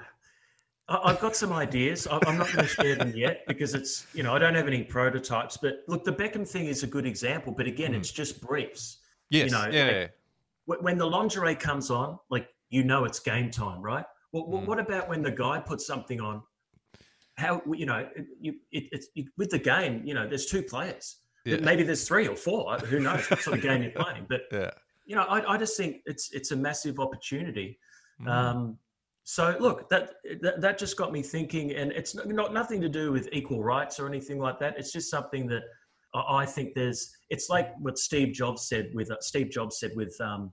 I've 0.88 1.20
got 1.20 1.34
some 1.34 1.52
ideas. 1.52 2.06
I'm 2.10 2.38
not 2.38 2.52
going 2.52 2.66
to 2.66 2.68
share 2.68 2.94
them 2.94 3.12
yet 3.14 3.44
because 3.46 3.74
it's 3.74 4.06
you 4.14 4.22
know 4.22 4.34
I 4.34 4.38
don't 4.38 4.54
have 4.54 4.68
any 4.68 4.82
prototypes. 4.84 5.56
But 5.56 5.84
look, 5.88 6.04
the 6.04 6.12
Beckham 6.12 6.46
thing 6.48 6.66
is 6.66 6.82
a 6.82 6.86
good 6.86 7.06
example. 7.06 7.52
But 7.52 7.66
again, 7.66 7.92
mm. 7.92 7.96
it's 7.96 8.10
just 8.10 8.40
briefs. 8.40 8.98
Yes. 9.30 9.50
You 9.50 9.56
know, 9.56 9.68
yeah, 9.70 10.06
like, 10.66 10.82
When 10.82 10.98
the 10.98 11.06
lingerie 11.06 11.56
comes 11.56 11.90
on, 11.90 12.18
like 12.30 12.48
you 12.70 12.84
know 12.84 13.04
it's 13.04 13.18
game 13.18 13.50
time, 13.50 13.80
right? 13.80 14.04
Well, 14.32 14.44
mm. 14.44 14.66
what 14.66 14.78
about 14.78 15.08
when 15.08 15.22
the 15.22 15.30
guy 15.30 15.60
puts 15.60 15.86
something 15.86 16.20
on? 16.20 16.42
How 17.36 17.60
you 17.74 17.86
know 17.86 18.08
you, 18.40 18.54
it, 18.72 18.84
it's 18.92 19.08
it, 19.14 19.26
with 19.36 19.50
the 19.50 19.58
game? 19.58 20.02
You 20.04 20.14
know, 20.14 20.26
there's 20.26 20.46
two 20.46 20.62
players. 20.62 21.18
Yeah. 21.44 21.58
Maybe 21.58 21.82
there's 21.82 22.06
three 22.08 22.26
or 22.26 22.34
four. 22.34 22.76
Who 22.78 22.98
knows 22.98 23.30
what 23.30 23.40
sort 23.40 23.58
of 23.58 23.62
game 23.62 23.82
you're 23.82 23.92
playing? 24.02 24.26
But 24.28 24.42
yeah 24.50 24.70
you 25.06 25.14
know, 25.14 25.22
I, 25.22 25.54
I 25.54 25.56
just 25.56 25.76
think 25.76 26.02
it's 26.04 26.32
it's 26.32 26.50
a 26.50 26.56
massive 26.56 26.98
opportunity. 26.98 27.78
Mm. 28.20 28.28
Um, 28.28 28.78
so 29.24 29.56
look, 29.58 29.88
that, 29.90 30.14
that, 30.40 30.60
that 30.60 30.78
just 30.78 30.96
got 30.96 31.12
me 31.12 31.22
thinking, 31.22 31.72
and 31.72 31.90
it's 31.92 32.14
not 32.14 32.52
nothing 32.52 32.80
to 32.80 32.88
do 32.88 33.10
with 33.12 33.28
equal 33.32 33.62
rights 33.62 33.98
or 33.98 34.06
anything 34.06 34.38
like 34.38 34.58
that. 34.60 34.78
It's 34.78 34.92
just 34.92 35.10
something 35.10 35.46
that 35.48 35.62
I 36.14 36.44
think 36.44 36.74
there's. 36.74 37.10
It's 37.30 37.48
like 37.48 37.72
what 37.78 37.98
Steve 37.98 38.34
Jobs 38.34 38.68
said 38.68 38.90
with 38.94 39.10
uh, 39.10 39.16
Steve 39.20 39.50
Jobs 39.50 39.78
said 39.78 39.92
with 39.94 40.16
um, 40.20 40.52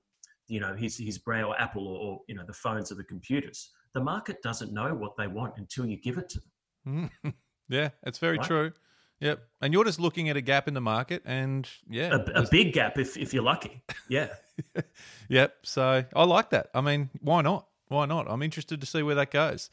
you 0.54 0.60
know 0.60 0.76
his 0.76 0.98
his 0.98 1.18
brand 1.18 1.46
or 1.46 1.60
Apple 1.60 1.88
or, 1.88 1.98
or, 2.00 2.20
you 2.28 2.36
know 2.36 2.44
the 2.46 2.54
phones 2.54 2.92
or 2.92 2.96
the 2.96 3.04
computers. 3.04 3.72
The 3.94 4.02
market 4.02 4.42
doesn't 4.42 4.72
know 4.72 4.94
what 4.94 5.18
they 5.18 5.28
want 5.28 5.54
until 5.58 5.86
you 5.86 5.98
give 5.98 6.18
it 6.18 6.30
to 6.30 6.42
them. 6.86 7.10
yeah, 7.70 7.90
it's 8.04 8.20
very 8.20 8.38
right? 8.38 8.48
true. 8.48 8.72
Yep. 9.20 9.42
And 9.62 9.74
you're 9.74 9.86
just 9.86 10.00
looking 10.00 10.30
at 10.30 10.36
a 10.36 10.42
gap 10.42 10.68
in 10.68 10.74
the 10.74 10.82
market 10.82 11.22
and 11.26 11.68
yeah. 11.90 12.18
A, 12.36 12.42
a 12.42 12.48
big 12.50 12.74
gap 12.74 12.98
if, 12.98 13.16
if 13.16 13.34
you're 13.34 13.44
lucky. 13.44 13.82
Yeah. 14.10 14.28
yep. 15.30 15.56
So 15.64 16.04
I 16.14 16.24
like 16.26 16.50
that. 16.50 16.70
I 16.74 16.82
mean, 16.82 17.10
why 17.22 17.42
not? 17.42 17.68
Why 17.88 18.06
not? 18.06 18.30
I'm 18.30 18.42
interested 18.42 18.82
to 18.82 18.88
see 18.88 19.02
where 19.02 19.16
that 19.16 19.32
goes. 19.32 19.70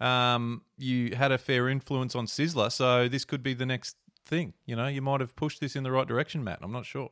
Um, 0.00 0.62
you 0.78 1.14
had 1.14 1.30
a 1.30 1.38
fair 1.38 1.68
influence 1.68 2.14
on 2.14 2.26
Sizzler, 2.26 2.72
so 2.72 3.08
this 3.08 3.24
could 3.24 3.42
be 3.42 3.54
the 3.54 3.66
next 3.66 3.96
thing. 4.24 4.54
You 4.64 4.76
know, 4.76 4.86
you 4.86 5.02
might 5.02 5.20
have 5.20 5.36
pushed 5.36 5.60
this 5.60 5.76
in 5.76 5.82
the 5.82 5.90
right 5.90 6.06
direction, 6.06 6.42
Matt. 6.42 6.60
I'm 6.62 6.72
not 6.72 6.86
sure. 6.86 7.10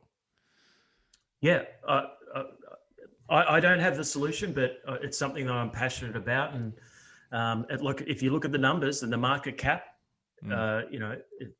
Yeah. 1.41 1.63
Uh, 1.87 1.91
uh, 1.91 2.07
I, 3.29 3.55
I, 3.55 3.59
don't 3.59 3.79
have 3.79 3.97
the 3.97 4.03
solution, 4.03 4.53
but 4.53 4.79
uh, 4.87 4.97
it's 5.01 5.17
something 5.17 5.45
that 5.45 5.53
I'm 5.53 5.71
passionate 5.71 6.15
about. 6.15 6.53
And 6.53 6.73
um, 7.31 7.65
look, 7.81 8.01
if 8.01 8.21
you 8.21 8.31
look 8.31 8.45
at 8.45 8.51
the 8.51 8.57
numbers 8.57 9.03
and 9.03 9.11
the 9.11 9.17
market 9.17 9.57
cap, 9.57 9.85
mm. 10.43 10.51
uh, 10.51 10.87
you 10.89 10.99
know, 10.99 11.15
it, 11.39 11.55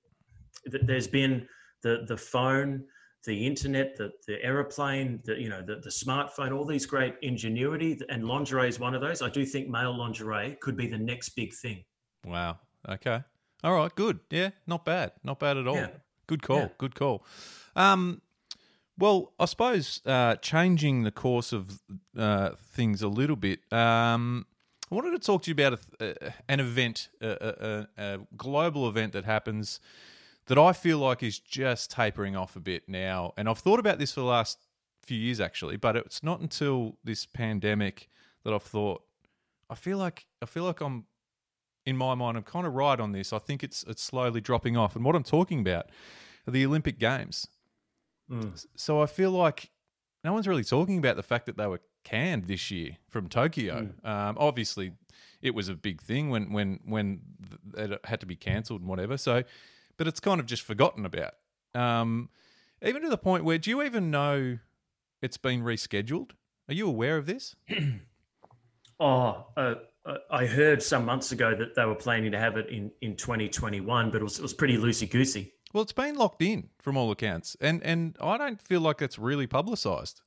there's 0.66 1.08
been 1.08 1.48
the 1.82 2.06
the 2.08 2.18
phone, 2.18 2.84
the 3.26 3.46
internet, 3.46 3.96
the 3.96 4.12
the 4.28 4.44
aeroplane, 4.44 5.20
the 5.26 5.40
you 5.40 5.50
know 5.50 5.62
the 5.62 5.76
the 5.78 5.90
smartphone, 5.90 6.56
all 6.56 6.66
these 6.66 6.86
great 6.86 7.16
ingenuity, 7.22 8.00
and 8.10 8.28
lingerie 8.28 8.68
is 8.68 8.80
one 8.80 8.96
of 8.96 9.02
those. 9.02 9.22
I 9.22 9.30
do 9.30 9.46
think 9.46 9.70
male 9.70 9.96
lingerie 9.96 10.58
could 10.62 10.78
be 10.78 10.88
the 10.88 10.98
next 10.98 11.30
big 11.30 11.54
thing. 11.54 11.84
Wow. 12.26 12.60
Okay. 12.88 13.24
All 13.64 13.74
right. 13.74 13.94
Good. 13.94 14.20
Yeah. 14.30 14.52
Not 14.68 14.86
bad. 14.86 15.14
Not 15.24 15.40
bad 15.40 15.58
at 15.58 15.68
all. 15.68 15.76
Yeah. 15.76 15.90
Good 16.28 16.42
call. 16.42 16.58
Yeah. 16.58 16.68
Good 16.78 16.96
call. 16.96 17.26
Um, 17.76 18.22
well, 18.98 19.34
I 19.40 19.46
suppose 19.46 20.02
uh, 20.06 20.36
changing 20.38 21.04
the 21.04 21.12
course 21.12 21.52
of 21.52 21.82
uh, 22.18 22.52
things 22.58 23.02
a 23.02 23.08
little 23.08 23.36
bit. 23.36 23.62
Um, 23.72 24.46
I 24.92 24.96
wanted 24.96 25.12
to 25.12 25.20
talk 25.20 25.44
to 25.44 25.50
you 25.50 25.54
about 25.54 25.80
a, 26.00 26.34
an 26.48 26.60
event, 26.60 27.10
a, 27.22 27.88
a, 27.98 28.04
a, 28.04 28.20
global 28.38 28.88
event 28.88 29.14
that 29.14 29.26
happens 29.26 29.80
that 30.46 30.58
I 30.58 30.74
feel 30.74 31.00
like 31.00 31.24
is 31.24 31.40
just 31.40 31.90
tapering 31.92 32.36
off 32.36 32.56
a 32.56 32.60
bit 32.60 32.84
now. 32.88 33.34
And 33.36 33.50
I've 33.50 33.58
thought 33.58 33.80
about 33.80 33.98
this 33.98 34.12
for 34.12 34.20
the 34.20 34.28
last 34.28 34.60
few 35.02 35.18
years, 35.18 35.40
actually, 35.40 35.78
but 35.78 35.96
it's 35.96 36.22
not 36.22 36.40
until 36.40 36.98
this 37.04 37.26
pandemic 37.26 38.10
that 38.44 38.54
I've 38.54 38.64
thought. 38.64 39.02
I 39.70 39.76
feel 39.76 39.98
like 39.98 40.28
I 40.42 40.46
feel 40.46 40.64
like 40.64 40.82
I'm 40.82 41.06
in 41.86 41.98
my 41.98 42.14
mind. 42.14 42.38
I'm 42.38 42.44
kind 42.44 42.68
of 42.68 42.74
right 42.74 43.00
on 43.00 43.12
this. 43.12 43.34
I 43.34 43.40
think 43.40 43.64
it's 43.64 43.84
it's 43.88 44.04
slowly 44.04 44.40
dropping 44.40 44.78
off. 44.78 44.96
And 44.96 45.04
what 45.04 45.16
I'm 45.16 45.24
talking 45.24 45.60
about 45.60 45.90
are 46.48 46.52
the 46.52 46.66
Olympic 46.66 47.00
Games. 47.00 47.48
Mm. 48.30 48.66
So 48.76 49.02
I 49.02 49.06
feel 49.06 49.32
like 49.32 49.70
no 50.24 50.34
one's 50.34 50.48
really 50.48 50.64
talking 50.64 50.98
about 50.98 51.16
the 51.16 51.24
fact 51.24 51.46
that 51.46 51.58
they 51.58 51.68
were 51.68 51.82
canned 52.04 52.46
this 52.48 52.72
year 52.72 52.98
from 53.10 53.30
Tokyo. 53.30 53.90
Mm. 54.04 54.10
Um, 54.10 54.38
obviously, 54.40 54.94
it 55.42 55.54
was 55.54 55.70
a 55.70 55.76
big 55.76 56.02
thing 56.02 56.30
when 56.30 56.52
when 56.52 56.80
when 56.86 57.22
it 57.78 58.00
had 58.06 58.20
to 58.22 58.26
be 58.26 58.36
cancelled 58.36 58.82
and 58.82 58.90
whatever. 58.90 59.18
So, 59.18 59.44
but 59.98 60.08
it's 60.08 60.20
kind 60.20 60.40
of 60.40 60.46
just 60.46 60.64
forgotten 60.64 61.06
about. 61.06 61.34
Um, 61.74 62.30
even 62.82 63.02
to 63.02 63.10
the 63.10 63.18
point 63.18 63.44
where, 63.44 63.58
do 63.58 63.70
you 63.70 63.82
even 63.84 64.12
know 64.12 64.60
it's 65.22 65.38
been 65.38 65.64
rescheduled? 65.64 66.32
Are 66.68 66.74
you 66.74 66.88
aware 66.88 67.18
of 67.18 67.26
this? 67.26 67.56
oh, 69.00 69.46
uh, 69.58 69.76
uh, 70.06 70.18
I 70.30 70.46
heard 70.46 70.82
some 70.82 71.06
months 71.06 71.32
ago 71.32 71.56
that 71.56 71.76
they 71.76 71.86
were 71.86 71.96
planning 71.96 72.32
to 72.32 72.40
have 72.40 72.58
it 72.58 72.70
in, 72.70 72.92
in 73.02 73.16
2021, 73.16 74.12
but 74.12 74.22
it 74.22 74.24
was, 74.24 74.40
it 74.40 74.42
was 74.42 74.54
pretty 74.54 74.78
loosey 74.78 75.10
goosey. 75.10 75.54
Well, 75.76 75.82
it's 75.82 75.92
been 75.92 76.16
locked 76.16 76.42
in 76.42 76.70
from 76.80 76.96
all 76.96 77.12
accounts, 77.12 77.58
and 77.60 77.84
and 77.84 78.16
I 78.22 78.38
don't 78.38 78.62
feel 78.62 78.80
like 78.80 79.02
it's 79.02 79.20
really 79.20 79.46
publicised. 79.46 80.22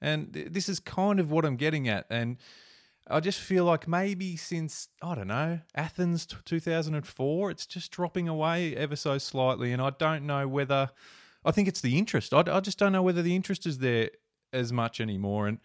And 0.00 0.32
this 0.32 0.66
is 0.66 0.80
kind 0.80 1.20
of 1.20 1.30
what 1.30 1.44
I'm 1.44 1.56
getting 1.56 1.86
at, 1.86 2.06
and 2.08 2.38
I 3.06 3.20
just 3.20 3.38
feel 3.38 3.66
like 3.66 3.86
maybe 3.86 4.38
since 4.38 4.88
I 5.02 5.14
don't 5.14 5.26
know 5.26 5.60
Athens 5.74 6.26
2004, 6.46 7.50
it's 7.50 7.66
just 7.66 7.90
dropping 7.90 8.28
away 8.28 8.74
ever 8.74 8.96
so 8.96 9.18
slightly, 9.18 9.72
and 9.72 9.82
I 9.82 9.90
don't 9.90 10.24
know 10.24 10.48
whether 10.48 10.88
I 11.44 11.50
think 11.50 11.68
it's 11.68 11.82
the 11.82 11.98
interest. 11.98 12.32
I, 12.32 12.42
I 12.50 12.60
just 12.60 12.78
don't 12.78 12.92
know 12.92 13.02
whether 13.02 13.20
the 13.20 13.36
interest 13.36 13.66
is 13.66 13.80
there 13.80 14.08
as 14.54 14.72
much 14.72 15.02
anymore, 15.02 15.46
and. 15.46 15.58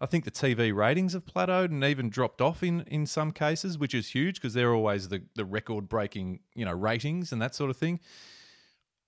I 0.00 0.06
think 0.06 0.24
the 0.24 0.30
TV 0.32 0.74
ratings 0.74 1.12
have 1.12 1.24
plateaued 1.24 1.66
and 1.66 1.82
even 1.84 2.10
dropped 2.10 2.40
off 2.40 2.64
in, 2.64 2.82
in 2.88 3.06
some 3.06 3.30
cases, 3.30 3.78
which 3.78 3.94
is 3.94 4.08
huge 4.08 4.34
because 4.34 4.52
they're 4.52 4.74
always 4.74 5.08
the, 5.08 5.22
the 5.36 5.44
record 5.44 5.88
breaking, 5.88 6.40
you 6.54 6.64
know, 6.64 6.72
ratings 6.72 7.32
and 7.32 7.40
that 7.40 7.54
sort 7.54 7.70
of 7.70 7.76
thing. 7.76 8.00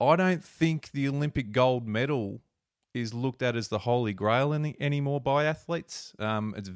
I 0.00 0.16
don't 0.16 0.44
think 0.44 0.90
the 0.92 1.08
Olympic 1.08 1.52
gold 1.52 1.86
medal 1.86 2.42
is 2.94 3.12
looked 3.14 3.42
at 3.42 3.56
as 3.56 3.68
the 3.68 3.80
holy 3.80 4.12
grail 4.12 4.52
any, 4.52 4.76
anymore 4.80 5.20
by 5.20 5.44
athletes. 5.44 6.14
Um, 6.18 6.54
it's, 6.56 6.70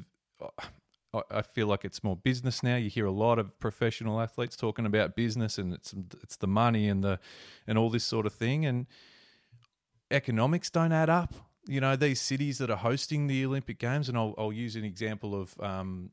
I 1.29 1.41
feel 1.41 1.67
like 1.67 1.83
it's 1.83 2.03
more 2.03 2.15
business 2.15 2.63
now. 2.63 2.77
You 2.77 2.89
hear 2.89 3.05
a 3.05 3.11
lot 3.11 3.37
of 3.37 3.59
professional 3.59 4.21
athletes 4.21 4.55
talking 4.55 4.85
about 4.85 5.15
business 5.15 5.57
and 5.57 5.73
it's 5.73 5.93
it's 6.23 6.37
the 6.37 6.47
money 6.47 6.87
and 6.87 7.03
the 7.03 7.19
and 7.67 7.77
all 7.77 7.89
this 7.89 8.05
sort 8.05 8.25
of 8.25 8.33
thing 8.33 8.65
and 8.65 8.87
economics 10.09 10.69
don't 10.69 10.91
add 10.91 11.09
up. 11.09 11.33
You 11.67 11.81
know 11.81 11.95
these 11.95 12.21
cities 12.21 12.57
that 12.57 12.69
are 12.69 12.77
hosting 12.77 13.27
the 13.27 13.45
Olympic 13.45 13.77
Games, 13.77 14.09
and 14.09 14.17
I'll, 14.17 14.33
I'll 14.37 14.53
use 14.53 14.75
an 14.75 14.83
example 14.83 15.39
of 15.39 15.53
um, 15.59 16.11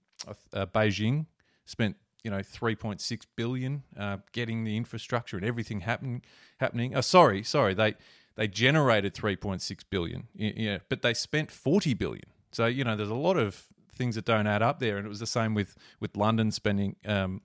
uh, 0.53 0.67
Beijing 0.67 1.27
spent 1.65 1.97
you 2.23 2.31
know 2.31 2.39
3.6 2.39 3.27
billion 3.37 3.83
uh, 3.99 4.19
getting 4.33 4.65
the 4.65 4.77
infrastructure 4.77 5.37
and 5.37 5.47
everything 5.47 5.81
happening 5.81 6.23
happening. 6.59 6.95
Uh, 6.95 7.03
sorry 7.03 7.43
sorry 7.43 7.75
they 7.75 7.95
they 8.37 8.49
generated 8.49 9.15
3.6 9.15 9.81
billion. 9.91 10.29
Yeah 10.35 10.79
but 10.89 11.03
they 11.03 11.15
spent 11.15 11.51
40 11.51 11.95
billion. 11.95 12.27
So 12.53 12.67
you 12.67 12.85
know 12.85 12.97
there's 12.97 13.09
a 13.09 13.15
lot 13.15 13.37
of 13.37 13.67
things 13.93 14.15
that 14.15 14.25
don't 14.25 14.47
add 14.47 14.63
up 14.63 14.79
there 14.79 14.97
and 14.97 15.07
it 15.07 15.09
was 15.09 15.21
the 15.21 15.27
same 15.27 15.55
with 15.55 15.77
with 15.99 16.17
london 16.17 16.53
spending 16.53 16.95
um, 17.05 17.41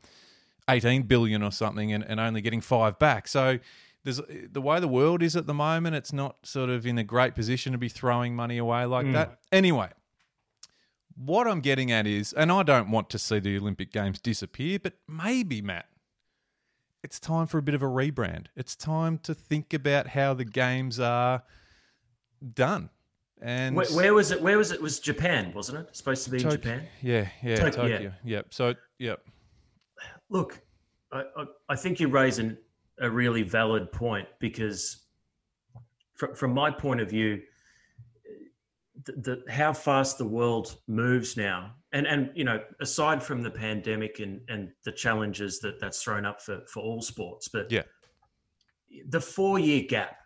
18 0.69 1.03
billion 1.03 1.41
or 1.41 1.51
something 1.51 1.91
and, 1.91 2.03
and 2.03 2.19
only 2.19 2.41
getting 2.41 2.61
five 2.61 2.99
back. 2.99 3.27
So 3.27 3.59
there's 4.03 4.21
the 4.51 4.61
way 4.61 4.79
the 4.79 4.87
world 4.87 5.23
is 5.23 5.35
at 5.35 5.47
the 5.47 5.53
moment 5.53 5.95
it's 5.95 6.13
not 6.13 6.37
sort 6.43 6.69
of 6.69 6.85
in 6.85 6.97
a 6.97 7.03
great 7.03 7.35
position 7.35 7.71
to 7.71 7.77
be 7.77 7.89
throwing 7.89 8.35
money 8.35 8.57
away 8.57 8.85
like 8.85 9.05
mm. 9.05 9.13
that. 9.13 9.39
Anyway 9.51 9.89
what 11.15 11.47
I'm 11.47 11.61
getting 11.61 11.91
at 11.91 12.07
is, 12.07 12.33
and 12.33 12.51
I 12.51 12.63
don't 12.63 12.89
want 12.91 13.09
to 13.11 13.19
see 13.19 13.39
the 13.39 13.57
Olympic 13.57 13.91
Games 13.91 14.19
disappear, 14.19 14.79
but 14.79 14.93
maybe, 15.07 15.61
Matt, 15.61 15.85
it's 17.03 17.19
time 17.19 17.47
for 17.47 17.57
a 17.57 17.61
bit 17.61 17.75
of 17.75 17.81
a 17.81 17.87
rebrand. 17.87 18.47
It's 18.55 18.75
time 18.75 19.17
to 19.19 19.33
think 19.33 19.73
about 19.73 20.07
how 20.07 20.33
the 20.33 20.45
games 20.45 20.99
are 20.99 21.43
done. 22.53 22.89
And 23.41 23.75
where, 23.75 23.87
where 23.87 24.13
was 24.13 24.31
it? 24.31 24.41
Where 24.41 24.57
was 24.57 24.71
it? 24.71 24.75
it? 24.75 24.81
Was 24.81 24.99
Japan, 24.99 25.51
wasn't 25.53 25.79
it? 25.79 25.95
Supposed 25.95 26.23
to 26.23 26.29
be 26.29 26.41
in 26.41 26.49
Japan? 26.49 26.83
Yeah, 27.01 27.27
yeah, 27.43 27.57
Tokyo. 27.57 27.89
Tokyo. 27.89 28.13
Yep. 28.23 28.53
So, 28.53 28.75
yep. 28.99 29.19
Look, 30.29 30.61
I, 31.11 31.23
I, 31.35 31.45
I 31.67 31.75
think 31.75 31.99
you 31.99 32.07
raise 32.07 32.39
an, 32.39 32.57
a 32.99 33.09
really 33.09 33.43
valid 33.43 33.91
point 33.91 34.29
because, 34.39 35.03
from, 36.13 36.35
from 36.35 36.53
my 36.53 36.71
point 36.71 37.01
of 37.01 37.09
view, 37.09 37.41
the, 39.05 39.11
the, 39.13 39.51
how 39.51 39.73
fast 39.73 40.17
the 40.17 40.25
world 40.25 40.77
moves 40.87 41.35
now. 41.35 41.73
And 41.91 42.07
and 42.07 42.31
you 42.35 42.43
know 42.43 42.59
aside 42.81 43.21
from 43.21 43.41
the 43.41 43.51
pandemic 43.51 44.19
and 44.19 44.41
and 44.49 44.69
the 44.83 44.91
challenges 44.91 45.59
that 45.59 45.79
that's 45.79 46.01
thrown 46.01 46.25
up 46.25 46.41
for 46.41 46.61
for 46.67 46.81
all 46.81 47.01
sports 47.01 47.47
but 47.47 47.71
yeah. 47.71 47.83
the 49.09 49.21
4 49.21 49.59
year 49.59 49.83
gap 49.87 50.17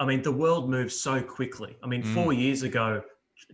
i 0.00 0.04
mean 0.04 0.22
the 0.22 0.32
world 0.32 0.68
moves 0.68 0.98
so 0.98 1.22
quickly. 1.22 1.76
I 1.84 1.86
mean 1.86 2.02
mm. 2.02 2.14
4 2.14 2.32
years 2.32 2.62
ago 2.62 3.02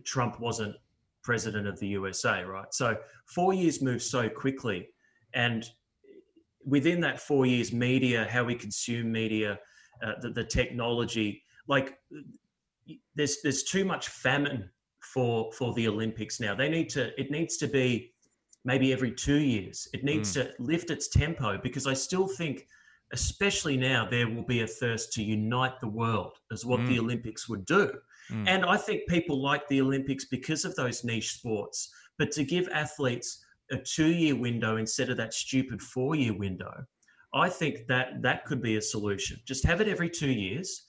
trump 0.03 0.39
wasn't 0.39 0.75
president 1.23 1.67
of 1.67 1.79
the 1.79 1.87
usa 1.87 2.43
right? 2.43 2.73
So 2.73 2.97
4 3.27 3.53
years 3.53 3.81
moves 3.81 4.09
so 4.09 4.27
quickly. 4.27 4.89
And 5.33 5.63
within 6.65 6.99
that 7.01 7.19
4 7.19 7.45
years 7.45 7.71
media 7.71 8.27
how 8.29 8.43
we 8.43 8.55
consume 8.55 9.11
media 9.11 9.59
uh, 10.03 10.13
the, 10.19 10.31
the 10.31 10.43
technology 10.43 11.43
like 11.67 11.95
there's 13.15 13.37
there's 13.43 13.63
too 13.63 13.85
much 13.85 14.07
famine 14.09 14.69
for 15.01 15.51
for 15.53 15.73
the 15.73 15.87
Olympics 15.87 16.39
now. 16.39 16.55
They 16.55 16.69
need 16.69 16.89
to 16.89 17.19
it 17.19 17.31
needs 17.31 17.57
to 17.57 17.67
be 17.67 18.13
maybe 18.63 18.93
every 18.93 19.11
two 19.11 19.39
years. 19.39 19.87
It 19.93 20.03
needs 20.03 20.31
mm. 20.31 20.33
to 20.33 20.51
lift 20.59 20.91
its 20.91 21.07
tempo 21.07 21.59
because 21.61 21.87
I 21.87 21.93
still 21.93 22.27
think, 22.27 22.67
especially 23.11 23.75
now, 23.77 24.07
there 24.09 24.29
will 24.29 24.43
be 24.43 24.61
a 24.61 24.67
thirst 24.67 25.13
to 25.13 25.23
unite 25.23 25.79
the 25.79 25.87
world 25.87 26.33
as 26.51 26.65
what 26.65 26.79
mm. 26.79 26.89
the 26.89 26.99
Olympics 26.99 27.49
would 27.49 27.65
do. 27.65 27.91
Mm. 28.31 28.47
And 28.47 28.65
I 28.65 28.77
think 28.77 29.01
people 29.07 29.41
like 29.41 29.67
the 29.67 29.81
Olympics 29.81 30.25
because 30.25 30.63
of 30.63 30.75
those 30.75 31.03
niche 31.03 31.33
sports. 31.33 31.91
But 32.19 32.31
to 32.33 32.43
give 32.43 32.67
athletes 32.69 33.43
a 33.71 33.77
two-year 33.77 34.35
window 34.35 34.77
instead 34.77 35.09
of 35.09 35.17
that 35.17 35.33
stupid 35.33 35.81
four-year 35.81 36.37
window, 36.37 36.85
I 37.33 37.49
think 37.49 37.87
that 37.87 38.21
that 38.21 38.45
could 38.45 38.61
be 38.61 38.75
a 38.75 38.81
solution. 38.81 39.39
Just 39.45 39.65
have 39.65 39.81
it 39.81 39.87
every 39.87 40.09
two 40.09 40.29
years 40.31 40.83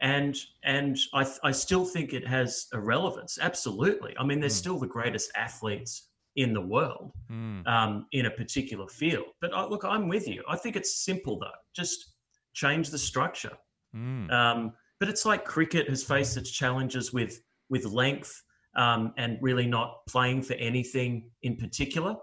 and 0.00 0.36
and 0.64 0.96
I, 1.14 1.26
I 1.42 1.50
still 1.50 1.84
think 1.84 2.12
it 2.12 2.26
has 2.26 2.66
a 2.72 2.80
relevance. 2.80 3.38
Absolutely. 3.40 4.14
I 4.18 4.24
mean, 4.24 4.40
they're 4.40 4.48
mm. 4.48 4.52
still 4.52 4.78
the 4.78 4.86
greatest 4.86 5.30
athletes 5.36 6.08
in 6.36 6.52
the 6.52 6.60
world 6.60 7.12
mm. 7.30 7.66
um, 7.66 8.06
in 8.12 8.26
a 8.26 8.30
particular 8.30 8.86
field. 8.86 9.26
But 9.40 9.52
I, 9.54 9.64
look, 9.66 9.84
I'm 9.84 10.08
with 10.08 10.28
you. 10.28 10.42
I 10.48 10.56
think 10.56 10.76
it's 10.76 11.04
simple 11.04 11.38
though. 11.38 11.46
Just 11.74 12.14
change 12.54 12.90
the 12.90 12.98
structure. 12.98 13.56
Mm. 13.94 14.30
Um, 14.32 14.72
but 15.00 15.08
it's 15.08 15.24
like 15.24 15.44
cricket 15.44 15.88
has 15.88 16.02
faced 16.02 16.36
its 16.36 16.50
challenges 16.50 17.12
with 17.12 17.40
with 17.70 17.84
length 17.84 18.42
um, 18.76 19.12
and 19.16 19.38
really 19.40 19.66
not 19.66 20.06
playing 20.06 20.42
for 20.42 20.54
anything 20.54 21.30
in 21.42 21.56
particular. 21.56 22.16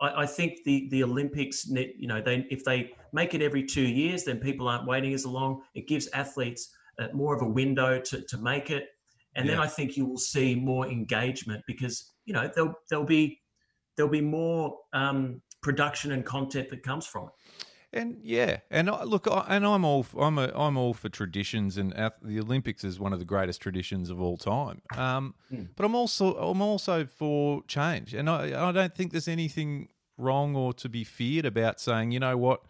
I, 0.00 0.22
I 0.22 0.26
think 0.26 0.58
the 0.64 0.88
the 0.90 1.04
Olympics, 1.04 1.66
you 1.68 2.08
know, 2.08 2.20
they 2.20 2.46
if 2.50 2.64
they 2.64 2.92
make 3.12 3.34
it 3.34 3.42
every 3.42 3.64
two 3.64 3.86
years, 3.86 4.24
then 4.24 4.38
people 4.38 4.68
aren't 4.68 4.86
waiting 4.86 5.14
as 5.14 5.26
long. 5.26 5.62
It 5.74 5.86
gives 5.88 6.08
athletes 6.08 6.70
uh, 7.00 7.08
more 7.12 7.34
of 7.34 7.42
a 7.42 7.48
window 7.48 8.00
to, 8.00 8.22
to 8.22 8.38
make 8.38 8.70
it. 8.70 8.88
And 9.34 9.46
yeah. 9.46 9.52
then 9.52 9.60
I 9.60 9.66
think 9.66 9.96
you 9.96 10.06
will 10.06 10.18
see 10.18 10.54
more 10.54 10.86
engagement 10.86 11.62
because 11.66 12.12
you 12.24 12.34
know 12.34 12.50
there'll 12.54 12.74
there'll 12.88 13.04
be 13.04 13.40
there'll 13.96 14.10
be 14.10 14.20
more 14.20 14.76
um, 14.92 15.40
production 15.62 16.12
and 16.12 16.24
content 16.24 16.70
that 16.70 16.82
comes 16.82 17.06
from 17.06 17.24
it. 17.26 17.64
And 17.92 18.18
yeah, 18.22 18.58
and 18.70 18.88
I, 18.88 19.02
look, 19.02 19.26
I, 19.26 19.44
and 19.48 19.66
I'm 19.66 19.84
all 19.84 20.06
I'm 20.16 20.38
a, 20.38 20.52
I'm 20.54 20.76
all 20.76 20.94
for 20.94 21.08
traditions, 21.08 21.76
and 21.76 21.92
the 22.22 22.38
Olympics 22.38 22.84
is 22.84 23.00
one 23.00 23.12
of 23.12 23.18
the 23.18 23.24
greatest 23.24 23.60
traditions 23.60 24.10
of 24.10 24.20
all 24.20 24.36
time. 24.36 24.80
Um, 24.96 25.34
But 25.74 25.84
I'm 25.84 25.96
also 25.96 26.36
I'm 26.36 26.62
also 26.62 27.04
for 27.04 27.64
change, 27.66 28.14
and 28.14 28.30
I 28.30 28.68
I 28.68 28.70
don't 28.70 28.94
think 28.94 29.10
there's 29.10 29.26
anything 29.26 29.88
wrong 30.16 30.54
or 30.54 30.72
to 30.74 30.88
be 30.88 31.02
feared 31.02 31.46
about 31.46 31.80
saying, 31.80 32.12
you 32.12 32.20
know 32.20 32.36
what, 32.36 32.62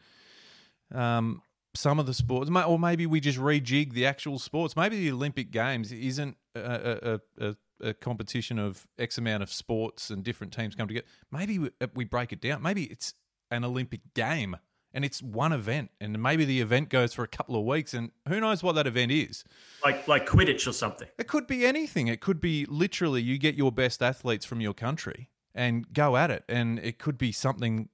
um, 0.94 1.42
some 1.74 1.98
of 1.98 2.06
the 2.06 2.14
sports, 2.14 2.50
or 2.50 2.78
maybe 2.78 3.06
we 3.06 3.20
just 3.20 3.38
rejig 3.38 3.92
the 3.92 4.06
actual 4.06 4.38
sports. 4.38 4.76
Maybe 4.76 4.96
the 4.98 5.12
Olympic 5.12 5.50
Games 5.50 5.92
isn't 5.92 6.36
a, 6.54 7.20
a, 7.40 7.46
a, 7.46 7.56
a 7.80 7.94
competition 7.94 8.58
of 8.58 8.86
X 8.98 9.18
amount 9.18 9.42
of 9.42 9.52
sports 9.52 10.10
and 10.10 10.24
different 10.24 10.52
teams 10.52 10.74
come 10.74 10.88
together. 10.88 11.06
Maybe 11.30 11.58
we, 11.58 11.70
uh, 11.80 11.86
we 11.94 12.04
break 12.04 12.32
it 12.32 12.40
down. 12.40 12.62
Maybe 12.62 12.84
it's 12.84 13.14
an 13.50 13.64
Olympic 13.64 14.00
game 14.14 14.56
and 14.92 15.04
it's 15.04 15.22
one 15.22 15.52
event, 15.52 15.90
and 16.00 16.20
maybe 16.20 16.44
the 16.44 16.60
event 16.60 16.88
goes 16.88 17.14
for 17.14 17.22
a 17.22 17.28
couple 17.28 17.56
of 17.56 17.64
weeks, 17.64 17.94
and 17.94 18.10
who 18.26 18.40
knows 18.40 18.62
what 18.62 18.74
that 18.74 18.88
event 18.88 19.12
is. 19.12 19.44
Like 19.84 20.08
like 20.08 20.26
Quidditch 20.26 20.66
or 20.66 20.72
something. 20.72 21.06
It 21.16 21.28
could 21.28 21.46
be 21.46 21.64
anything. 21.64 22.08
It 22.08 22.20
could 22.20 22.40
be 22.40 22.66
literally 22.66 23.22
you 23.22 23.38
get 23.38 23.54
your 23.54 23.70
best 23.70 24.02
athletes 24.02 24.44
from 24.44 24.60
your 24.60 24.74
country 24.74 25.30
and 25.54 25.92
go 25.92 26.16
at 26.16 26.30
it, 26.30 26.44
and 26.48 26.78
it 26.80 26.98
could 26.98 27.18
be 27.18 27.30
something 27.30 27.88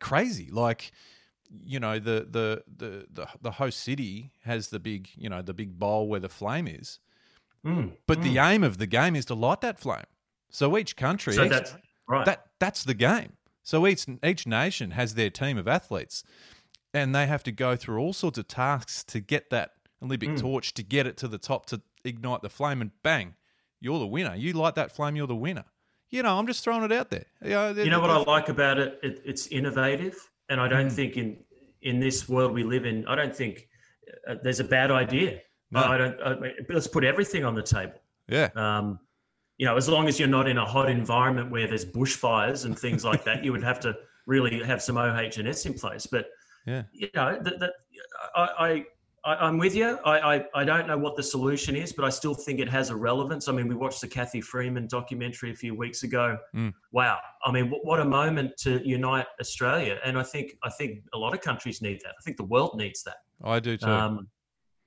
crazy 0.00 0.48
like 0.50 0.92
you 1.64 1.80
know 1.80 1.98
the 1.98 2.26
the 2.30 2.62
the 2.76 3.06
the, 3.12 3.26
the 3.40 3.50
host 3.52 3.80
city 3.80 4.30
has 4.44 4.68
the 4.68 4.78
big 4.78 5.08
you 5.16 5.28
know 5.28 5.42
the 5.42 5.54
big 5.54 5.78
bowl 5.78 6.08
where 6.08 6.20
the 6.20 6.28
flame 6.28 6.66
is, 6.68 6.98
Mm. 7.64 7.92
but 8.06 8.22
the 8.22 8.38
aim 8.38 8.62
of 8.62 8.78
the 8.78 8.86
game 8.86 9.16
is 9.16 9.24
to 9.26 9.34
light 9.34 9.60
that 9.62 9.80
flame. 9.80 10.04
So 10.50 10.78
each 10.78 10.94
country, 10.96 11.32
So 11.34 11.44
each- 11.44 11.50
that's 11.50 11.74
right. 12.06 12.24
that 12.24 12.46
that's 12.58 12.84
the 12.84 12.94
game. 12.94 13.32
So 13.62 13.86
each 13.86 14.06
each 14.24 14.46
nation 14.46 14.92
has 14.92 15.14
their 15.14 15.28
team 15.30 15.58
of 15.58 15.66
athletes, 15.68 16.22
and 16.94 17.14
they 17.14 17.26
have 17.26 17.42
to 17.44 17.52
go 17.52 17.76
through 17.76 17.98
all 18.00 18.12
sorts 18.12 18.38
of 18.38 18.46
tasks 18.48 19.02
to 19.04 19.20
get 19.20 19.50
that 19.50 19.72
Olympic 20.02 20.36
torch 20.36 20.72
to 20.74 20.82
get 20.82 21.06
it 21.06 21.16
to 21.18 21.28
the 21.28 21.38
top 21.38 21.66
to 21.66 21.82
ignite 22.04 22.42
the 22.42 22.48
flame, 22.48 22.80
and 22.80 22.92
bang, 23.02 23.34
you're 23.80 23.98
the 23.98 24.06
winner. 24.06 24.34
You 24.36 24.52
light 24.52 24.76
that 24.76 24.92
flame, 24.92 25.16
you're 25.16 25.26
the 25.26 25.34
winner. 25.36 25.64
You 26.10 26.22
know, 26.22 26.38
I'm 26.38 26.46
just 26.46 26.62
throwing 26.64 26.84
it 26.84 26.92
out 26.92 27.10
there. 27.10 27.26
You 27.42 27.50
know, 27.50 27.70
you 27.72 27.90
know 27.90 28.00
what 28.00 28.08
I 28.10 28.18
like 28.18 28.48
about 28.48 28.78
it? 28.78 28.98
it 29.02 29.20
it's 29.24 29.48
innovative, 29.48 30.30
and 30.48 30.60
I 30.60 30.66
Mm. 30.66 30.70
don't 30.70 30.90
think 30.90 31.16
in 31.16 31.38
in 31.82 32.00
this 32.00 32.28
world 32.28 32.52
we 32.52 32.64
live 32.64 32.84
in, 32.86 33.06
I 33.06 33.14
don't 33.14 33.34
think 33.34 33.68
uh, 34.28 34.34
there's 34.42 34.58
a 34.60 34.64
bad 34.64 34.90
idea. 34.90 35.40
No. 35.70 35.80
I 35.84 35.96
don't. 35.98 36.16
I 36.22 36.34
mean, 36.40 36.52
let's 36.70 36.88
put 36.88 37.04
everything 37.04 37.44
on 37.44 37.54
the 37.54 37.62
table. 37.62 38.00
Yeah, 38.28 38.48
Um, 38.56 38.98
you 39.58 39.66
know, 39.66 39.76
as 39.76 39.88
long 39.88 40.08
as 40.08 40.18
you're 40.18 40.28
not 40.28 40.48
in 40.48 40.58
a 40.58 40.64
hot 40.64 40.90
environment 40.90 41.50
where 41.50 41.66
there's 41.68 41.84
bushfires 41.84 42.64
and 42.64 42.76
things 42.78 43.04
like 43.04 43.22
that, 43.24 43.44
you 43.44 43.52
would 43.52 43.62
have 43.62 43.78
to 43.80 43.96
really 44.26 44.62
have 44.64 44.82
some 44.82 44.96
OH&S 44.98 45.66
in 45.66 45.74
place. 45.74 46.06
But 46.06 46.26
yeah, 46.66 46.82
you 46.92 47.08
know, 47.14 47.38
that, 47.40 47.58
that 47.60 47.72
I, 48.34 48.42
I, 48.68 48.84
I, 49.28 49.46
I'm 49.46 49.58
with 49.58 49.74
you. 49.74 49.98
I, 50.06 50.36
I, 50.36 50.44
I 50.54 50.64
don't 50.64 50.86
know 50.86 50.96
what 50.96 51.14
the 51.14 51.22
solution 51.22 51.76
is, 51.76 51.92
but 51.92 52.06
I 52.06 52.08
still 52.08 52.32
think 52.34 52.60
it 52.60 52.68
has 52.70 52.88
a 52.88 52.96
relevance. 52.96 53.46
I 53.46 53.52
mean, 53.52 53.68
we 53.68 53.74
watched 53.74 54.00
the 54.00 54.08
Cathy 54.08 54.40
Freeman 54.40 54.86
documentary 54.86 55.50
a 55.50 55.54
few 55.54 55.74
weeks 55.74 56.02
ago. 56.02 56.38
Mm. 56.56 56.72
Wow, 56.92 57.18
I 57.44 57.52
mean, 57.52 57.68
what, 57.68 57.84
what 57.84 58.00
a 58.00 58.04
moment 58.06 58.52
to 58.60 58.80
unite 58.88 59.26
Australia, 59.38 59.98
and 60.02 60.18
I 60.18 60.22
think 60.22 60.56
I 60.64 60.70
think 60.70 61.00
a 61.12 61.18
lot 61.18 61.34
of 61.34 61.42
countries 61.42 61.82
need 61.82 62.00
that. 62.04 62.14
I 62.18 62.22
think 62.24 62.38
the 62.38 62.44
world 62.44 62.76
needs 62.78 63.02
that. 63.02 63.16
I 63.44 63.60
do 63.60 63.76
too. 63.76 63.86
Um, 63.86 64.28